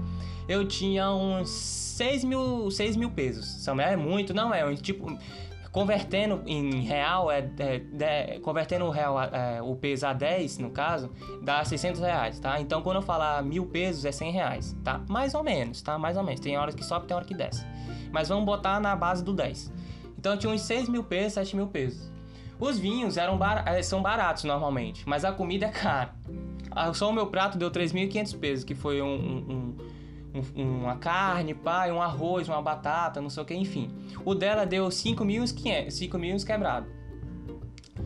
Eu 0.48 0.66
tinha 0.66 1.10
uns 1.10 1.50
6 1.50 2.24
mil, 2.24 2.70
6 2.70 2.96
mil 2.96 3.10
pesos. 3.10 3.46
Samuel 3.62 3.88
é 3.90 3.96
muito, 3.96 4.32
não 4.32 4.54
é? 4.54 4.74
Tipo, 4.76 5.16
Convertendo 5.72 6.42
em 6.46 6.80
real, 6.80 7.30
é, 7.30 7.48
é, 8.00 8.40
convertendo 8.40 8.86
o 8.86 8.90
real, 8.90 9.22
é, 9.22 9.62
o 9.62 9.76
peso 9.76 10.04
a 10.04 10.12
10, 10.12 10.58
no 10.58 10.70
caso, 10.70 11.10
dá 11.42 11.64
600 11.64 12.00
reais, 12.00 12.40
tá? 12.40 12.60
Então, 12.60 12.82
quando 12.82 12.96
eu 12.96 13.02
falar 13.02 13.40
mil 13.44 13.66
pesos, 13.66 14.04
é 14.04 14.10
100 14.10 14.32
reais, 14.32 14.76
tá? 14.82 15.00
Mais 15.08 15.32
ou 15.32 15.44
menos, 15.44 15.80
tá? 15.80 15.96
Mais 15.96 16.16
ou 16.16 16.24
menos. 16.24 16.40
Tem 16.40 16.58
horas 16.58 16.74
que 16.74 16.84
sobe, 16.84 17.06
tem 17.06 17.16
hora 17.16 17.24
que 17.24 17.34
desce. 17.34 17.64
Mas 18.10 18.28
vamos 18.28 18.44
botar 18.44 18.80
na 18.80 18.96
base 18.96 19.22
do 19.22 19.32
10. 19.32 19.72
Então, 20.18 20.36
tinha 20.36 20.52
uns 20.52 20.62
6 20.62 20.88
mil 20.88 21.04
pesos, 21.04 21.34
7 21.34 21.54
mil 21.54 21.68
pesos. 21.68 22.10
Os 22.58 22.78
vinhos 22.78 23.16
eram 23.16 23.38
bar... 23.38 23.62
É, 23.66 23.80
são 23.80 24.02
baratos 24.02 24.42
normalmente, 24.42 25.08
mas 25.08 25.24
a 25.24 25.32
comida 25.32 25.66
é 25.66 25.70
cara. 25.70 26.14
Ah, 26.70 26.92
só 26.92 27.08
o 27.10 27.12
meu 27.12 27.28
prato 27.28 27.56
deu 27.56 27.70
3.500 27.70 28.38
pesos, 28.38 28.64
que 28.64 28.74
foi 28.74 29.00
um 29.00 29.14
um, 29.14 29.76
uma 30.54 30.96
carne, 30.96 31.54
pai, 31.54 31.90
um 31.90 32.00
arroz, 32.00 32.48
uma 32.48 32.60
batata, 32.62 33.20
não 33.20 33.30
sei 33.30 33.42
o 33.42 33.46
que, 33.46 33.54
enfim. 33.54 33.90
O 34.24 34.34
dela 34.34 34.64
deu 34.64 34.86
5.500, 34.88 35.90
5 35.90 36.18
mil 36.18 36.36
quebrado. 36.44 36.99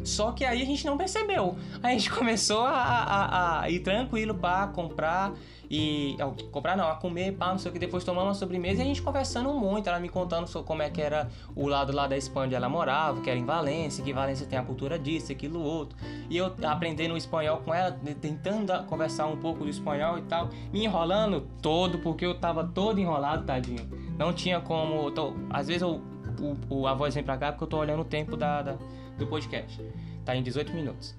Só 0.04 0.32
que 0.32 0.44
aí 0.44 0.62
a 0.62 0.66
gente 0.66 0.84
não 0.86 0.96
percebeu. 0.96 1.56
A 1.82 1.90
gente 1.90 2.10
começou 2.12 2.62
a, 2.62 2.72
a, 2.72 3.60
a 3.62 3.70
ir 3.70 3.80
tranquilo 3.80 4.34
para 4.34 4.68
comprar 4.68 5.32
e 5.70 6.16
comprar 6.50 6.76
não, 6.76 6.88
a 6.88 6.94
comer, 6.94 7.32
pá, 7.32 7.48
não 7.48 7.58
sei 7.58 7.70
o 7.70 7.72
que, 7.72 7.78
depois 7.78 8.04
tomando 8.04 8.26
uma 8.26 8.34
sobremesa 8.34 8.80
e 8.80 8.82
a 8.82 8.84
gente 8.84 9.02
conversando 9.02 9.52
muito, 9.54 9.88
ela 9.88 9.98
me 9.98 10.08
contando 10.08 10.46
sobre 10.46 10.66
como 10.68 10.82
é 10.82 10.90
que 10.90 11.00
era 11.00 11.28
o 11.56 11.66
lado 11.66 11.92
lá 11.92 12.06
da 12.06 12.16
Espanha 12.16 12.46
onde 12.46 12.54
ela 12.54 12.68
morava, 12.68 13.20
que 13.20 13.30
era 13.30 13.38
em 13.38 13.44
Valência, 13.44 14.04
que 14.04 14.12
Valência 14.12 14.46
tem 14.46 14.58
a 14.58 14.62
cultura 14.62 14.98
disso, 14.98 15.32
aquilo, 15.32 15.60
outro. 15.60 15.96
E 16.28 16.36
eu 16.36 16.54
aprendendo 16.64 17.14
o 17.14 17.16
espanhol 17.16 17.58
com 17.58 17.72
ela, 17.72 17.90
tentando 18.20 18.72
conversar 18.84 19.26
um 19.26 19.36
pouco 19.36 19.64
do 19.64 19.70
espanhol 19.70 20.18
e 20.18 20.22
tal, 20.22 20.48
me 20.72 20.84
enrolando 20.84 21.48
todo, 21.62 21.98
porque 21.98 22.24
eu 22.24 22.38
tava 22.38 22.64
todo 22.64 23.00
enrolado, 23.00 23.44
tadinho. 23.44 23.88
Não 24.18 24.32
tinha 24.32 24.60
como. 24.60 25.10
Tô, 25.10 25.32
às 25.50 25.66
vezes 25.66 25.82
eu, 25.82 26.00
o, 26.40 26.74
o, 26.74 26.86
a 26.86 26.94
voz 26.94 27.14
vem 27.14 27.24
pra 27.24 27.36
cá 27.36 27.50
porque 27.50 27.64
eu 27.64 27.68
tô 27.68 27.78
olhando 27.78 28.00
o 28.00 28.04
tempo 28.04 28.36
da, 28.36 28.62
da 28.62 28.76
do 29.18 29.26
podcast. 29.26 29.80
Tá 30.24 30.34
em 30.34 30.42
18 30.42 30.72
minutos. 30.72 31.14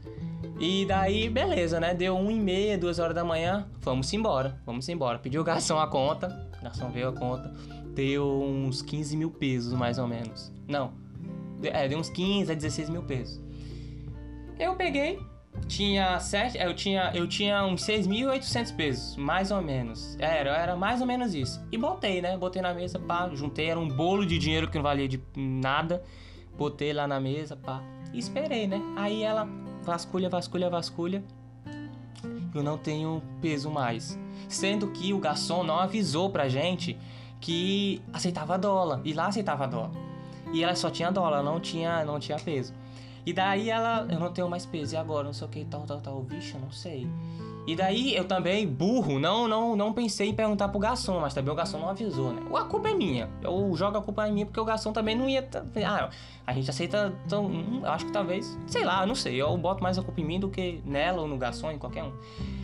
E 0.60 0.86
daí, 0.86 1.30
beleza, 1.30 1.80
né? 1.80 1.94
Deu 1.94 2.16
1 2.16 2.32
e 2.32 2.40
meia, 2.40 2.78
2 2.78 3.00
horas 3.00 3.16
da 3.16 3.24
manhã. 3.24 3.68
Vamos 3.82 4.12
embora, 4.14 4.60
vamos 4.66 4.88
embora. 4.88 5.20
Pediu 5.20 5.42
o 5.42 5.44
garçom 5.44 5.78
a 5.78 5.88
conta. 5.88 6.50
O 6.60 6.64
garçom 6.64 6.90
veio 6.92 7.10
a 7.10 7.14
conta. 7.14 7.54
Deu 7.94 8.26
uns 8.26 8.82
15 8.82 9.18
mil 9.18 9.32
pesos, 9.32 9.74
mais 9.74 9.98
ou 9.98 10.08
menos. 10.08 10.52
Não. 10.68 10.94
É, 11.64 11.88
deu 11.88 12.00
uns 12.00 12.10
15 12.10 12.52
a 12.52 12.56
16 12.56 12.90
mil 12.90 13.04
pesos. 13.04 13.42
Eu 14.60 14.76
peguei. 14.76 15.20
Tinha 15.68 16.20
sete, 16.20 16.58
eu 16.58 16.76
tinha, 16.76 17.12
eu 17.16 17.28
tinha 17.28 17.66
uns 17.66 17.82
6.800 17.84 18.76
pesos, 18.76 19.18
mais 19.18 19.52
ou 19.52 19.62
menos. 19.62 20.18
Era, 20.20 20.50
era 20.56 20.76
mais 20.76 21.00
ou 21.00 21.08
menos 21.08 21.34
isso. 21.34 21.66
E 21.72 21.78
botei, 21.78 22.22
né? 22.22 22.38
Botei 22.38 22.62
na 22.62 22.74
mesa, 22.74 23.00
pá, 23.00 23.30
juntei, 23.34 23.68
era 23.68 23.80
um 23.80 23.88
bolo 23.88 24.26
de 24.26 24.38
dinheiro 24.38 24.70
que 24.70 24.76
não 24.76 24.84
valia 24.84 25.08
de 25.08 25.20
nada. 25.36 26.04
Botei 26.58 26.94
lá 26.94 27.08
na 27.08 27.20
mesa, 27.20 27.56
pá, 27.56 27.82
e 28.14 28.20
esperei, 28.20 28.68
né? 28.68 28.82
Aí 28.96 29.24
ela 29.24 29.48
vasculha, 29.84 30.30
vasculha, 30.30 30.70
vasculha. 30.70 31.24
Eu 32.54 32.64
não 32.64 32.78
tenho 32.78 33.22
peso 33.42 33.70
mais. 33.70 34.18
Sendo 34.48 34.88
que 34.88 35.14
o 35.14 35.20
garçom 35.20 35.64
não 35.64 35.80
avisou 35.80 36.30
pra 36.30 36.48
gente 36.48 36.98
que 37.42 38.02
aceitava 38.14 38.58
dólar. 38.58 39.02
E 39.04 39.14
lá 39.14 39.28
aceitava 39.28 39.68
dólar. 39.68 39.92
E 40.54 40.64
ela 40.64 40.76
só 40.76 40.90
tinha 40.90 41.12
dólar, 41.12 41.44
não 41.44 41.60
tinha, 41.60 42.06
não 42.06 42.20
tinha 42.20 42.40
peso. 42.40 42.74
E 43.26 43.34
daí 43.34 43.70
ela, 43.70 44.08
eu 44.10 44.20
não 44.20 44.32
tenho 44.32 44.48
mais 44.50 44.66
peso, 44.66 44.94
e 44.94 44.98
agora? 44.98 45.26
Não 45.26 45.34
sei 45.34 45.48
o 45.48 45.50
que, 45.50 45.66
tal, 45.66 45.82
tal, 45.82 46.00
tal. 46.00 46.24
Vixe, 46.24 46.54
eu 46.54 46.62
não 46.62 46.72
sei. 46.72 47.08
E 47.68 47.76
daí 47.76 48.16
eu 48.16 48.26
também, 48.26 48.68
burro, 48.68 49.20
não 49.20 49.48
não 49.48 49.76
não 49.76 49.92
pensei 49.92 50.30
em 50.30 50.36
perguntar 50.36 50.68
pro 50.68 50.78
garçom, 50.78 51.20
mas 51.20 51.34
também 51.34 51.52
o 51.52 51.56
garçom 51.56 51.80
não 51.80 51.90
avisou, 51.90 52.32
né? 52.32 52.42
A 52.54 52.64
culpa 52.64 52.90
é 52.90 52.94
minha. 52.94 53.28
Eu 53.42 53.76
jogo 53.76 53.98
a 53.98 54.02
culpa 54.04 54.28
em 54.28 54.34
mim 54.34 54.46
porque 54.46 54.60
o 54.60 54.66
garçom 54.66 54.94
também 54.94 55.16
não 55.16 55.28
ia. 55.28 55.48
Ah, 55.84 56.10
a 56.46 56.54
gente 56.54 56.70
aceita. 56.70 57.12
Tão, 57.28 57.48
hum, 57.48 57.82
acho 57.84 58.06
que 58.06 58.12
talvez. 58.12 58.56
Sei 58.68 58.86
lá, 58.86 59.04
não 59.08 59.16
sei. 59.16 59.42
Eu 59.42 59.58
boto 59.58 59.82
mais 59.82 59.98
a 59.98 60.04
culpa 60.04 60.22
em 60.22 60.26
mim 60.26 60.40
do 60.40 60.48
que 60.48 60.80
nela 60.86 61.24
ou 61.24 61.28
no 61.28 61.38
garçom, 61.38 61.72
em 61.72 61.80
qualquer 61.80 62.04
um. 62.04 62.14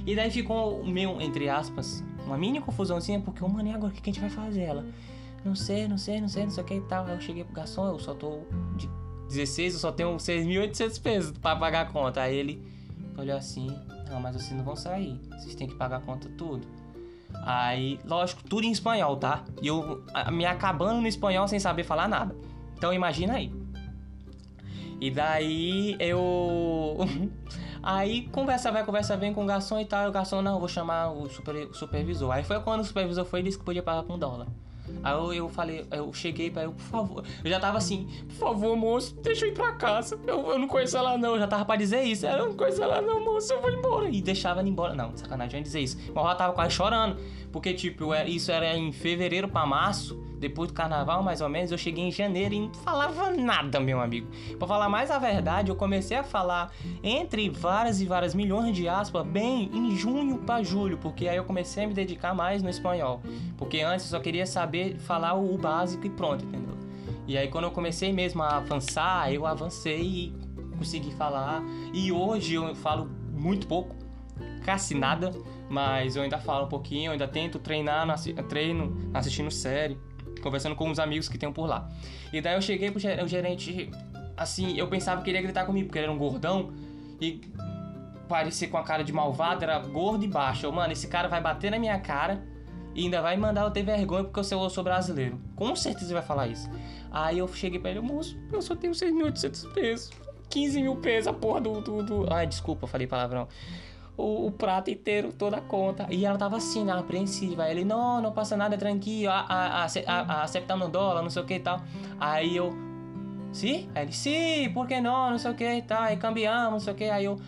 E 0.05 0.15
daí 0.15 0.29
ficou 0.29 0.83
meio, 0.85 1.19
entre 1.19 1.49
aspas, 1.49 2.03
uma 2.27 2.37
mini 2.37 2.61
confusãozinha, 2.61 3.19
porque, 3.19 3.41
mano, 3.41 3.69
e 3.69 3.73
agora 3.73 3.91
o 3.91 3.95
que 3.95 4.07
a 4.07 4.13
gente 4.13 4.21
vai 4.21 4.29
fazer? 4.29 4.61
Ela, 4.61 4.85
não 5.43 5.55
sei, 5.55 5.87
não 5.87 5.97
sei, 5.97 6.21
não 6.21 6.27
sei, 6.27 6.43
não 6.43 6.51
sei 6.51 6.63
o 6.63 6.67
que 6.67 6.75
e 6.75 6.81
tal. 6.81 7.05
Aí 7.05 7.15
eu 7.15 7.21
cheguei 7.21 7.43
pro 7.43 7.55
garçom, 7.55 7.87
eu 7.87 7.97
só 7.97 8.13
tô 8.13 8.41
de 8.75 8.87
16, 9.31 9.73
eu 9.73 9.79
só 9.79 9.91
tenho 9.91 10.15
6.800 10.15 11.01
pesos 11.01 11.37
pra 11.37 11.55
pagar 11.55 11.81
a 11.81 11.85
conta. 11.85 12.21
Aí 12.21 12.35
ele 12.35 12.63
olhou 13.17 13.37
assim, 13.37 13.67
não, 14.09 14.19
mas 14.19 14.35
vocês 14.35 14.51
não 14.51 14.63
vão 14.63 14.75
sair. 14.75 15.19
Vocês 15.29 15.55
têm 15.55 15.67
que 15.67 15.75
pagar 15.75 15.97
a 15.97 16.01
conta 16.01 16.29
tudo. 16.37 16.67
Aí, 17.43 17.99
lógico, 18.05 18.43
tudo 18.43 18.65
em 18.65 18.71
espanhol, 18.71 19.15
tá? 19.15 19.43
E 19.61 19.67
eu 19.67 20.03
me 20.31 20.45
acabando 20.45 21.01
no 21.01 21.07
espanhol 21.07 21.47
sem 21.47 21.59
saber 21.59 21.83
falar 21.83 22.07
nada. 22.07 22.35
Então 22.75 22.93
imagina 22.93 23.33
aí. 23.33 23.51
E 24.99 25.09
daí 25.09 25.95
eu. 25.99 26.97
Aí 27.83 28.27
conversa 28.27 28.71
vai, 28.71 28.85
conversa 28.85 29.17
vem 29.17 29.33
com 29.33 29.43
o 29.43 29.47
garçom 29.47 29.79
e 29.79 29.85
tal. 29.85 30.05
E 30.05 30.07
o 30.07 30.11
garçom, 30.11 30.39
não, 30.39 30.59
vou 30.59 30.67
chamar 30.67 31.09
o, 31.09 31.27
super, 31.27 31.55
o 31.55 31.73
supervisor. 31.73 32.31
Aí 32.31 32.43
foi 32.43 32.59
quando 32.59 32.81
o 32.81 32.83
supervisor 32.83 33.25
foi 33.25 33.39
e 33.39 33.43
disse 33.43 33.57
que 33.57 33.65
podia 33.65 33.81
pagar 33.81 34.03
com 34.03 34.19
dólar. 34.19 34.45
Aí 35.03 35.13
eu, 35.13 35.33
eu 35.33 35.49
falei, 35.49 35.85
eu 35.91 36.11
cheguei 36.13 36.49
pra 36.49 36.63
ele, 36.63 36.71
por 36.73 36.81
favor. 36.81 37.23
Eu 37.43 37.49
já 37.49 37.59
tava 37.59 37.77
assim, 37.77 38.07
por 38.29 38.35
favor, 38.35 38.75
moço, 38.75 39.15
deixa 39.21 39.45
eu 39.45 39.49
ir 39.49 39.53
pra 39.53 39.73
casa. 39.73 40.19
Eu, 40.25 40.51
eu 40.51 40.59
não 40.59 40.67
conheço 40.67 40.97
ela, 40.97 41.17
não. 41.17 41.33
Eu 41.35 41.39
já 41.39 41.47
tava 41.47 41.65
pra 41.65 41.75
dizer 41.75 42.03
isso. 42.03 42.25
Eu 42.25 42.47
não 42.47 42.53
conheço 42.55 42.81
ela, 42.81 43.01
não, 43.01 43.23
moço, 43.23 43.51
eu 43.51 43.61
vou 43.61 43.71
embora. 43.71 44.09
E 44.09 44.21
deixava 44.21 44.59
ela 44.59 44.69
embora. 44.69 44.93
Não, 44.93 45.15
sacanagem, 45.15 45.55
eu 45.55 45.59
ia 45.59 45.63
dizer 45.63 45.79
isso. 45.79 45.97
Mas 46.13 46.23
eu 46.23 46.29
já 46.29 46.35
tava 46.35 46.53
quase 46.53 46.73
chorando. 46.73 47.17
Porque, 47.51 47.73
tipo, 47.73 48.13
isso 48.25 48.51
era 48.51 48.77
em 48.77 48.91
fevereiro 48.91 49.47
pra 49.47 49.65
março 49.65 50.30
depois 50.41 50.69
do 50.69 50.73
carnaval, 50.73 51.21
mais 51.21 51.39
ou 51.39 51.47
menos, 51.47 51.71
eu 51.71 51.77
cheguei 51.77 52.03
em 52.03 52.11
janeiro 52.11 52.55
e 52.55 52.61
não 52.61 52.73
falava 52.73 53.29
nada, 53.31 53.79
meu 53.79 54.01
amigo. 54.01 54.27
Pra 54.57 54.67
falar 54.67 54.89
mais 54.89 55.11
a 55.11 55.19
verdade, 55.19 55.69
eu 55.69 55.75
comecei 55.75 56.17
a 56.17 56.23
falar 56.23 56.71
entre 57.03 57.47
várias 57.47 58.01
e 58.01 58.05
várias 58.07 58.33
milhões 58.33 58.75
de 58.75 58.89
aspas 58.89 59.23
bem 59.25 59.69
em 59.71 59.95
junho 59.95 60.39
para 60.39 60.63
julho, 60.63 60.97
porque 60.97 61.27
aí 61.27 61.37
eu 61.37 61.43
comecei 61.43 61.85
a 61.85 61.87
me 61.87 61.93
dedicar 61.93 62.33
mais 62.33 62.63
no 62.63 62.69
espanhol. 62.69 63.21
Porque 63.55 63.81
antes 63.81 64.05
eu 64.05 64.17
só 64.17 64.19
queria 64.19 64.47
saber 64.47 64.97
falar 64.97 65.35
o 65.35 65.55
básico 65.59 66.07
e 66.07 66.09
pronto, 66.09 66.43
entendeu? 66.43 66.75
E 67.27 67.37
aí 67.37 67.47
quando 67.47 67.65
eu 67.65 67.71
comecei 67.71 68.11
mesmo 68.11 68.41
a 68.41 68.57
avançar, 68.57 69.31
eu 69.31 69.45
avancei 69.45 70.01
e 70.01 70.35
consegui 70.75 71.11
falar. 71.11 71.61
E 71.93 72.11
hoje 72.11 72.55
eu 72.55 72.73
falo 72.73 73.07
muito 73.31 73.67
pouco, 73.67 73.95
quase 74.65 74.95
nada, 74.95 75.31
mas 75.69 76.15
eu 76.15 76.23
ainda 76.23 76.39
falo 76.39 76.65
um 76.65 76.69
pouquinho, 76.69 77.09
eu 77.09 77.11
ainda 77.11 77.27
tento 77.27 77.59
treinar, 77.59 78.07
treino 78.49 79.11
assistindo 79.13 79.51
série 79.51 79.99
conversando 80.41 80.75
com 80.75 80.89
uns 80.89 80.99
amigos 80.99 81.29
que 81.29 81.37
tem 81.37 81.51
por 81.51 81.65
lá. 81.65 81.89
E 82.31 82.41
daí 82.41 82.55
eu 82.55 82.61
cheguei 82.61 82.91
pro 82.91 82.99
gerente, 82.99 83.89
assim, 84.35 84.77
eu 84.77 84.87
pensava 84.87 85.21
que 85.21 85.29
ele 85.29 85.37
ia 85.37 85.43
gritar 85.43 85.65
comigo, 85.65 85.87
porque 85.87 85.99
ele 85.99 86.05
era 86.05 86.13
um 86.13 86.17
gordão 86.17 86.73
e 87.19 87.41
parecia 88.27 88.67
com 88.67 88.77
a 88.77 88.83
cara 88.83 89.03
de 89.03 89.11
malvado, 89.11 89.63
era 89.63 89.77
gordo 89.79 90.23
e 90.23 90.27
baixo. 90.27 90.65
Eu, 90.65 90.71
mano, 90.71 90.91
esse 90.93 91.07
cara 91.07 91.27
vai 91.27 91.41
bater 91.41 91.71
na 91.71 91.77
minha 91.77 91.99
cara 91.99 92.43
e 92.95 93.03
ainda 93.03 93.21
vai 93.21 93.37
mandar 93.37 93.61
eu 93.63 93.71
ter 93.71 93.83
vergonha 93.83 94.23
porque 94.23 94.39
eu 94.39 94.69
sou 94.69 94.83
brasileiro. 94.83 95.39
Com 95.55 95.75
certeza 95.75 96.13
vai 96.13 96.23
falar 96.23 96.47
isso. 96.47 96.69
Aí 97.11 97.37
eu 97.37 97.47
cheguei 97.47 97.79
pra 97.79 97.91
ele, 97.91 97.99
moço, 97.99 98.37
eu 98.51 98.61
só 98.61 98.75
tenho 98.75 98.93
6.800 98.93 99.73
pesos. 99.73 100.09
15 100.49 100.81
mil 100.81 100.95
pesos 100.97 101.27
a 101.27 101.33
porra 101.33 101.61
do, 101.61 101.79
do, 101.79 102.03
do... 102.03 102.33
Ai, 102.33 102.45
desculpa, 102.45 102.85
falei 102.85 103.07
palavrão 103.07 103.47
o, 104.21 104.47
o, 104.47 104.51
prato 104.51 104.89
inteiro, 104.89 105.33
toda 105.33 105.57
a 105.57 105.61
conta. 105.61 106.07
E 106.09 106.25
ela 106.25 106.37
tava 106.37 106.57
assim, 106.57 106.83
né, 106.85 106.93
apreensiva. 106.93 107.69
Ele, 107.69 107.83
não, 107.83 108.21
não 108.21 108.31
passa 108.31 108.55
nada, 108.55 108.77
tranquilo, 108.77 109.31
a, 109.31 109.39
a, 109.41 109.85
a, 109.85 110.43
aceptando 110.43 110.87
dólar, 110.87 111.21
não 111.21 111.29
sei 111.29 111.41
o 111.41 111.45
que 111.45 111.55
e 111.55 111.59
tal. 111.59 111.81
Aí 112.19 112.55
eu, 112.55 112.73
sim? 113.51 113.89
Aí 113.95 114.03
ele, 114.03 114.13
sim, 114.13 114.69
por 114.73 114.87
que 114.87 115.01
não, 115.01 115.31
não 115.31 115.37
sei 115.37 115.51
o 115.51 115.55
que 115.55 115.63
e 115.63 115.81
tal. 115.81 116.03
Aí 116.03 116.17
cambiamos, 116.17 116.71
não 116.71 116.79
sei 116.79 116.93
o 116.93 116.95
que. 116.95 117.05
Aí 117.05 117.25
eu, 117.25 117.39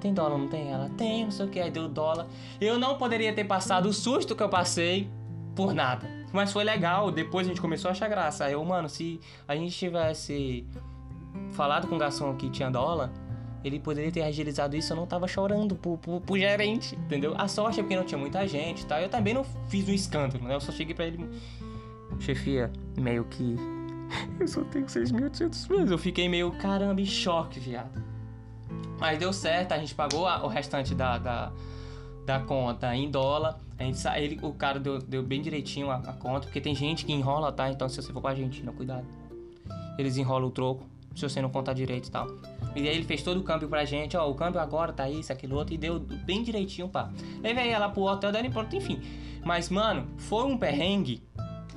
tem 0.00 0.14
dólar, 0.14 0.38
não 0.38 0.48
tem? 0.48 0.72
Ela, 0.72 0.90
tem, 0.96 1.24
não 1.24 1.30
sei 1.30 1.46
o 1.46 1.48
que. 1.48 1.60
Aí 1.60 1.70
deu 1.70 1.88
dólar. 1.88 2.26
Eu 2.60 2.78
não 2.78 2.96
poderia 2.96 3.32
ter 3.32 3.44
passado 3.44 3.86
o 3.86 3.92
susto 3.92 4.34
que 4.34 4.42
eu 4.42 4.48
passei 4.48 5.10
por 5.54 5.74
nada. 5.74 6.08
Mas 6.32 6.52
foi 6.52 6.62
legal, 6.62 7.10
depois 7.10 7.46
a 7.46 7.48
gente 7.48 7.60
começou 7.60 7.88
a 7.88 7.92
achar 7.92 8.08
graça. 8.08 8.44
Aí 8.44 8.52
eu, 8.52 8.64
mano, 8.64 8.88
se 8.88 9.20
a 9.46 9.56
gente 9.56 9.76
tivesse 9.76 10.66
falado 11.52 11.86
com 11.86 11.96
o 11.96 11.98
garçom 11.98 12.34
que 12.34 12.50
tinha 12.50 12.70
dólar 12.70 13.10
ele 13.64 13.78
poderia 13.80 14.10
ter 14.10 14.22
agilizado 14.22 14.76
isso, 14.76 14.92
eu 14.92 14.96
não 14.96 15.06
tava 15.06 15.26
chorando 15.26 15.74
pro, 15.74 15.98
pro, 15.98 16.20
pro 16.20 16.38
gerente, 16.38 16.94
entendeu? 16.94 17.34
A 17.36 17.48
sorte 17.48 17.80
é 17.80 17.82
porque 17.82 17.96
não 17.96 18.04
tinha 18.04 18.18
muita 18.18 18.46
gente, 18.46 18.86
tá? 18.86 19.00
Eu 19.00 19.08
também 19.08 19.34
não 19.34 19.44
fiz 19.68 19.88
um 19.88 19.92
escândalo, 19.92 20.44
né? 20.44 20.54
Eu 20.54 20.60
só 20.60 20.72
cheguei 20.72 20.94
pra 20.94 21.06
ele, 21.06 21.28
chefia, 22.20 22.70
meio 22.96 23.24
que 23.24 23.56
eu 24.38 24.48
só 24.48 24.62
tenho 24.64 24.86
6.800 24.86 25.68
pesos. 25.68 25.90
Eu 25.90 25.98
fiquei 25.98 26.28
meio, 26.28 26.50
caramba, 26.52 27.00
em 27.00 27.06
choque, 27.06 27.58
viado. 27.58 28.02
Mas 28.98 29.18
deu 29.18 29.32
certo, 29.32 29.72
a 29.72 29.78
gente 29.78 29.94
pagou 29.94 30.26
a, 30.26 30.44
o 30.44 30.48
restante 30.48 30.94
da, 30.94 31.18
da, 31.18 31.52
da, 32.26 32.40
conta 32.40 32.94
em 32.94 33.10
dólar. 33.10 33.58
A 33.78 33.84
gente, 33.84 34.00
ele, 34.16 34.38
o 34.42 34.52
cara 34.52 34.80
deu, 34.80 34.98
deu 34.98 35.22
bem 35.22 35.40
direitinho 35.40 35.90
a, 35.90 35.96
a, 35.96 36.12
conta, 36.12 36.46
porque 36.46 36.60
tem 36.60 36.74
gente 36.74 37.04
que 37.04 37.12
enrola, 37.12 37.52
tá? 37.52 37.70
Então 37.70 37.88
se 37.88 37.96
você 37.96 38.12
for 38.12 38.20
pra 38.20 38.30
Argentina, 38.30 38.72
cuidado. 38.72 39.06
Eles 39.98 40.16
enrolam 40.16 40.48
o 40.48 40.50
troco 40.50 40.84
se 41.18 41.28
você 41.28 41.42
não 41.42 41.50
contar 41.50 41.72
direito 41.72 42.08
e 42.08 42.10
tal. 42.10 42.26
E 42.74 42.88
aí 42.88 42.96
ele 42.96 43.04
fez 43.04 43.22
todo 43.22 43.40
o 43.40 43.42
câmbio 43.42 43.68
pra 43.68 43.84
gente, 43.84 44.16
ó, 44.16 44.28
o 44.28 44.34
câmbio 44.34 44.60
agora 44.60 44.92
tá 44.92 45.08
isso, 45.08 45.32
aquilo 45.32 45.56
outro, 45.56 45.74
e 45.74 45.78
deu 45.78 45.98
bem 45.98 46.42
direitinho, 46.42 46.88
pá. 46.88 47.10
Levei 47.42 47.68
ela 47.68 47.88
pro 47.88 48.02
hotel, 48.02 48.30
dando 48.30 48.50
pronto, 48.50 48.74
enfim. 48.74 49.00
Mas, 49.44 49.68
mano, 49.68 50.08
foi 50.16 50.44
um 50.44 50.56
perrengue 50.56 51.22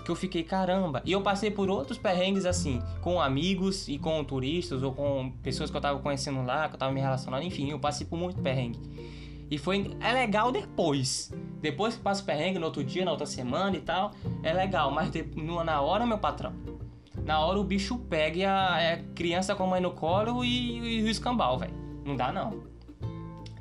que 0.03 0.09
eu 0.09 0.15
fiquei, 0.15 0.43
caramba. 0.43 1.01
E 1.05 1.11
eu 1.11 1.21
passei 1.21 1.51
por 1.51 1.69
outros 1.69 1.97
perrengues 1.97 2.45
assim, 2.45 2.81
com 3.01 3.21
amigos 3.21 3.87
e 3.87 3.97
com 3.97 4.23
turistas, 4.23 4.83
ou 4.83 4.93
com 4.93 5.31
pessoas 5.43 5.69
que 5.69 5.77
eu 5.77 5.81
tava 5.81 5.99
conhecendo 5.99 6.43
lá, 6.43 6.67
que 6.67 6.75
eu 6.75 6.79
tava 6.79 6.91
me 6.91 6.99
relacionando, 6.99 7.43
enfim, 7.43 7.69
eu 7.69 7.79
passei 7.79 8.05
por 8.05 8.17
muito 8.17 8.41
perrengue. 8.41 8.79
E 9.49 9.57
foi 9.57 9.95
é 9.99 10.13
legal 10.13 10.49
depois. 10.49 11.29
Depois 11.59 11.95
que 11.95 12.01
passa 12.01 12.23
o 12.23 12.25
perrengue, 12.25 12.57
no 12.57 12.65
outro 12.65 12.83
dia, 12.83 13.03
na 13.03 13.11
outra 13.11 13.25
semana 13.25 13.75
e 13.75 13.81
tal, 13.81 14.11
é 14.41 14.53
legal. 14.53 14.89
Mas 14.91 15.11
na 15.65 15.81
hora, 15.81 16.05
meu 16.05 16.17
patrão, 16.17 16.53
na 17.25 17.39
hora 17.39 17.59
o 17.59 17.63
bicho 17.63 17.97
pega 17.97 18.37
e 18.37 18.45
a, 18.45 18.73
a 18.73 18.81
é 18.81 19.03
criança 19.15 19.55
com 19.55 19.63
a 19.63 19.67
mãe 19.67 19.81
no 19.81 19.91
colo 19.91 20.43
e, 20.43 20.99
e 20.99 21.03
o 21.03 21.07
escambau, 21.07 21.57
velho. 21.57 21.73
Não 22.05 22.15
dá 22.15 22.31
não. 22.31 22.63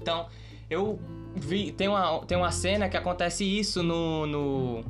Então, 0.00 0.26
eu 0.68 0.98
vi. 1.34 1.72
Tem 1.72 1.88
uma, 1.88 2.20
tem 2.20 2.38
uma 2.38 2.50
cena 2.50 2.88
que 2.88 2.96
acontece 2.96 3.44
isso 3.44 3.82
no, 3.82 4.26
no. 4.26 4.84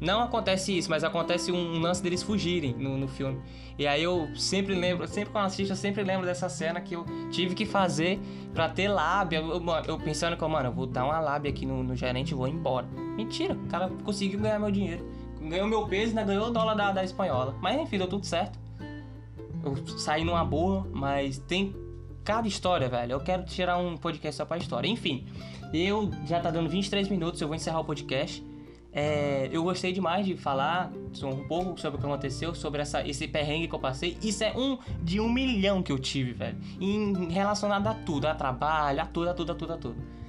Não 0.00 0.22
acontece 0.22 0.76
isso, 0.76 0.88
mas 0.88 1.04
acontece 1.04 1.52
um, 1.52 1.76
um 1.76 1.80
lance 1.80 2.02
deles 2.02 2.22
fugirem 2.22 2.74
no, 2.74 2.96
no 2.96 3.06
filme. 3.06 3.40
E 3.78 3.86
aí 3.86 4.02
eu 4.02 4.28
sempre 4.34 4.74
lembro, 4.74 5.06
sempre 5.06 5.30
quando 5.30 5.44
assisto, 5.44 5.72
eu 5.72 5.76
sempre 5.76 6.02
lembro 6.02 6.26
dessa 6.26 6.48
cena 6.48 6.80
que 6.80 6.94
eu 6.94 7.04
tive 7.30 7.54
que 7.54 7.64
fazer 7.64 8.18
pra 8.52 8.68
ter 8.68 8.88
lábia. 8.88 9.38
Eu, 9.38 9.62
eu 9.86 9.98
pensando 9.98 10.36
que, 10.36 10.46
mano, 10.46 10.68
eu 10.68 10.72
vou 10.72 10.86
dar 10.86 11.04
uma 11.04 11.20
lábia 11.20 11.50
aqui 11.50 11.64
no, 11.64 11.82
no 11.82 11.94
gerente 11.94 12.30
e 12.30 12.34
vou 12.34 12.48
embora. 12.48 12.86
Mentira, 13.16 13.54
o 13.54 13.68
cara 13.68 13.90
conseguiu 14.02 14.40
ganhar 14.40 14.58
meu 14.58 14.70
dinheiro 14.70 15.19
ganhou 15.40 15.66
meu 15.66 15.86
peso 15.86 16.10
ainda 16.10 16.24
ganhou 16.24 16.48
o 16.48 16.50
dólar 16.50 16.74
da, 16.74 16.92
da 16.92 17.04
espanhola. 17.04 17.54
Mas 17.60 17.80
enfim, 17.80 17.98
deu 17.98 18.08
tudo 18.08 18.26
certo. 18.26 18.58
Eu 19.62 19.76
saí 19.98 20.24
numa 20.24 20.44
boa, 20.44 20.86
mas 20.92 21.38
tem 21.38 21.74
cada 22.24 22.48
história, 22.48 22.88
velho. 22.88 23.12
Eu 23.12 23.20
quero 23.20 23.44
tirar 23.44 23.78
um 23.78 23.96
podcast 23.96 24.36
só 24.36 24.44
pra 24.44 24.56
história. 24.56 24.88
Enfim, 24.88 25.26
eu 25.72 26.10
já 26.26 26.40
tá 26.40 26.50
dando 26.50 26.68
23 26.68 27.08
minutos, 27.08 27.40
eu 27.40 27.48
vou 27.48 27.54
encerrar 27.54 27.80
o 27.80 27.84
podcast. 27.84 28.44
É, 28.92 29.48
eu 29.52 29.62
gostei 29.62 29.92
demais 29.92 30.26
de 30.26 30.36
falar 30.36 30.90
um 31.22 31.46
pouco 31.46 31.80
sobre 31.80 31.96
o 31.98 32.00
que 32.00 32.06
aconteceu, 32.06 32.54
sobre 32.54 32.82
essa, 32.82 33.06
esse 33.06 33.28
perrengue 33.28 33.68
que 33.68 33.74
eu 33.74 33.78
passei. 33.78 34.18
Isso 34.20 34.42
é 34.42 34.52
um 34.56 34.78
de 35.00 35.20
um 35.20 35.30
milhão 35.32 35.82
que 35.82 35.92
eu 35.92 35.98
tive, 35.98 36.32
velho. 36.32 36.58
Em, 36.80 37.28
relacionado 37.28 37.86
a 37.86 37.94
tudo, 37.94 38.26
a 38.26 38.34
trabalho, 38.34 39.00
a 39.00 39.06
tudo, 39.06 39.30
a 39.30 39.34
tudo, 39.34 39.52
a 39.52 39.54
tudo, 39.54 39.72
a 39.72 39.76
tudo 39.76 40.19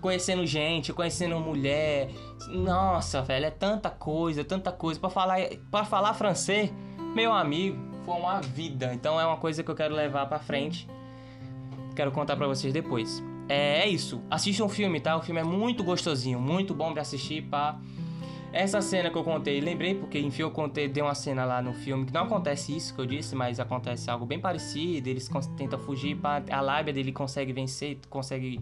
conhecendo 0.00 0.46
gente, 0.46 0.92
conhecendo 0.92 1.38
mulher. 1.38 2.10
Nossa, 2.48 3.22
velho, 3.22 3.46
é 3.46 3.50
tanta 3.50 3.90
coisa, 3.90 4.44
tanta 4.44 4.72
coisa. 4.72 4.98
para 4.98 5.10
falar, 5.10 5.38
para 5.70 5.84
falar 5.84 6.14
francês, 6.14 6.72
meu 7.14 7.32
amigo, 7.32 7.78
foi 8.04 8.14
uma 8.14 8.40
vida. 8.40 8.94
Então 8.94 9.20
é 9.20 9.26
uma 9.26 9.36
coisa 9.36 9.62
que 9.62 9.70
eu 9.70 9.74
quero 9.74 9.94
levar 9.94 10.26
para 10.26 10.38
frente. 10.38 10.88
Quero 11.94 12.10
contar 12.12 12.36
para 12.36 12.46
vocês 12.46 12.72
depois. 12.72 13.22
É, 13.48 13.80
é 13.80 13.88
isso. 13.88 14.22
Assista 14.30 14.64
um 14.64 14.68
filme, 14.68 15.00
tá? 15.00 15.16
O 15.16 15.22
filme 15.22 15.40
é 15.40 15.44
muito 15.44 15.84
gostosinho, 15.84 16.40
muito 16.40 16.74
bom 16.74 16.92
de 16.92 17.00
assistir, 17.00 17.42
pá. 17.42 17.78
Essa 18.54 18.80
cena 18.80 19.10
que 19.10 19.18
eu 19.18 19.24
contei, 19.24 19.60
lembrei 19.60 19.96
porque 19.96 20.16
enfim 20.16 20.42
eu 20.42 20.50
contei, 20.52 20.86
deu 20.86 21.06
uma 21.06 21.14
cena 21.16 21.44
lá 21.44 21.60
no 21.60 21.74
filme 21.74 22.06
que 22.06 22.14
não 22.14 22.22
acontece 22.22 22.74
isso 22.76 22.94
que 22.94 23.00
eu 23.00 23.04
disse, 23.04 23.34
mas 23.34 23.58
acontece 23.58 24.08
algo 24.08 24.24
bem 24.24 24.38
parecido. 24.38 25.08
Eles 25.08 25.28
tentam 25.56 25.76
fugir, 25.76 26.16
a 26.22 26.60
lábia 26.60 26.94
dele 26.94 27.10
consegue 27.10 27.52
vencer, 27.52 27.98
consegue 28.08 28.60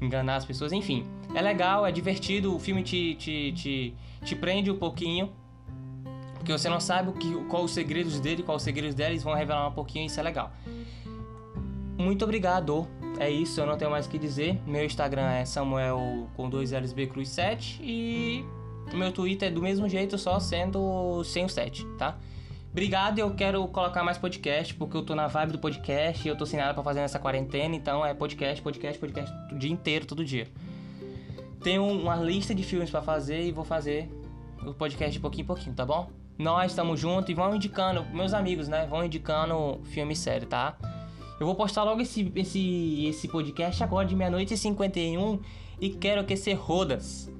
enganar 0.00 0.36
as 0.36 0.46
pessoas, 0.46 0.72
enfim. 0.72 1.04
É 1.34 1.42
legal, 1.42 1.84
é 1.84 1.92
divertido, 1.92 2.56
o 2.56 2.58
filme 2.58 2.82
te, 2.82 3.16
te, 3.16 3.52
te, 3.52 3.94
te 4.22 4.34
prende 4.34 4.70
um 4.70 4.78
pouquinho. 4.78 5.30
Porque 6.36 6.50
você 6.50 6.70
não 6.70 6.80
sabe 6.80 7.10
o 7.10 7.12
que, 7.12 7.34
qual 7.44 7.64
os 7.64 7.72
segredos 7.72 8.18
dele, 8.20 8.42
qual 8.42 8.56
os 8.56 8.62
segredos 8.62 8.94
dela, 8.94 9.10
eles 9.10 9.22
vão 9.22 9.34
revelar 9.34 9.68
um 9.68 9.72
pouquinho, 9.72 10.06
isso 10.06 10.18
é 10.18 10.22
legal. 10.22 10.52
Muito 11.98 12.24
obrigado. 12.24 12.88
É 13.18 13.28
isso, 13.28 13.60
eu 13.60 13.66
não 13.66 13.76
tenho 13.76 13.90
mais 13.90 14.06
o 14.06 14.08
que 14.08 14.18
dizer. 14.18 14.58
Meu 14.66 14.86
Instagram 14.86 15.30
é 15.32 15.44
Samuel 15.44 16.28
com 16.34 16.48
dois 16.48 16.72
LSB 16.72 17.08
Cruz 17.08 17.28
7 17.28 17.82
e 17.82 18.63
meu 18.92 19.12
Twitter 19.12 19.48
é 19.48 19.52
do 19.52 19.62
mesmo 19.62 19.88
jeito, 19.88 20.18
só 20.18 20.38
sendo 20.38 21.22
sem 21.24 21.44
o 21.44 21.48
7, 21.48 21.84
tá? 21.98 22.18
Obrigado, 22.70 23.20
eu 23.20 23.32
quero 23.34 23.66
colocar 23.68 24.02
mais 24.02 24.18
podcast, 24.18 24.74
porque 24.74 24.96
eu 24.96 25.02
tô 25.02 25.14
na 25.14 25.28
vibe 25.28 25.52
do 25.52 25.58
podcast 25.58 26.26
e 26.26 26.28
eu 26.28 26.36
tô 26.36 26.44
sem 26.44 26.58
nada 26.58 26.74
pra 26.74 26.82
fazer 26.82 27.00
nessa 27.00 27.20
quarentena, 27.20 27.74
então 27.76 28.04
é 28.04 28.12
podcast, 28.12 28.60
podcast, 28.60 28.98
podcast 28.98 29.32
o 29.52 29.58
dia 29.58 29.70
inteiro, 29.70 30.04
todo 30.04 30.24
dia. 30.24 30.48
Tenho 31.62 31.86
uma 31.86 32.16
lista 32.16 32.54
de 32.54 32.64
filmes 32.64 32.90
para 32.90 33.00
fazer 33.00 33.46
e 33.46 33.52
vou 33.52 33.64
fazer 33.64 34.10
o 34.66 34.74
podcast 34.74 35.12
de 35.12 35.20
pouquinho 35.20 35.44
em 35.44 35.46
pouquinho, 35.46 35.74
tá 35.74 35.86
bom? 35.86 36.10
Nós 36.36 36.72
estamos 36.72 36.98
juntos 36.98 37.30
e 37.30 37.34
vão 37.34 37.54
indicando, 37.54 38.04
meus 38.06 38.34
amigos, 38.34 38.66
né? 38.66 38.86
Vão 38.86 39.04
indicando 39.04 39.80
filme 39.84 40.16
sério, 40.16 40.48
tá? 40.48 40.76
Eu 41.38 41.46
vou 41.46 41.54
postar 41.54 41.84
logo 41.84 42.00
esse, 42.00 42.32
esse, 42.34 43.06
esse 43.06 43.28
podcast 43.28 43.82
agora 43.82 44.06
de 44.06 44.16
meia-noite 44.16 44.54
e 44.54 44.56
51 44.56 45.40
e 45.80 45.90
quero 45.90 46.24
que 46.24 46.34
rodas. 46.54 47.30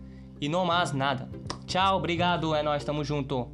E 0.44 0.48
não 0.48 0.66
mais 0.66 0.92
nada. 0.92 1.26
Tchau, 1.64 1.96
obrigado, 1.96 2.54
é 2.54 2.62
nós, 2.62 2.85
tamo 2.85 3.02
junto. 3.02 3.48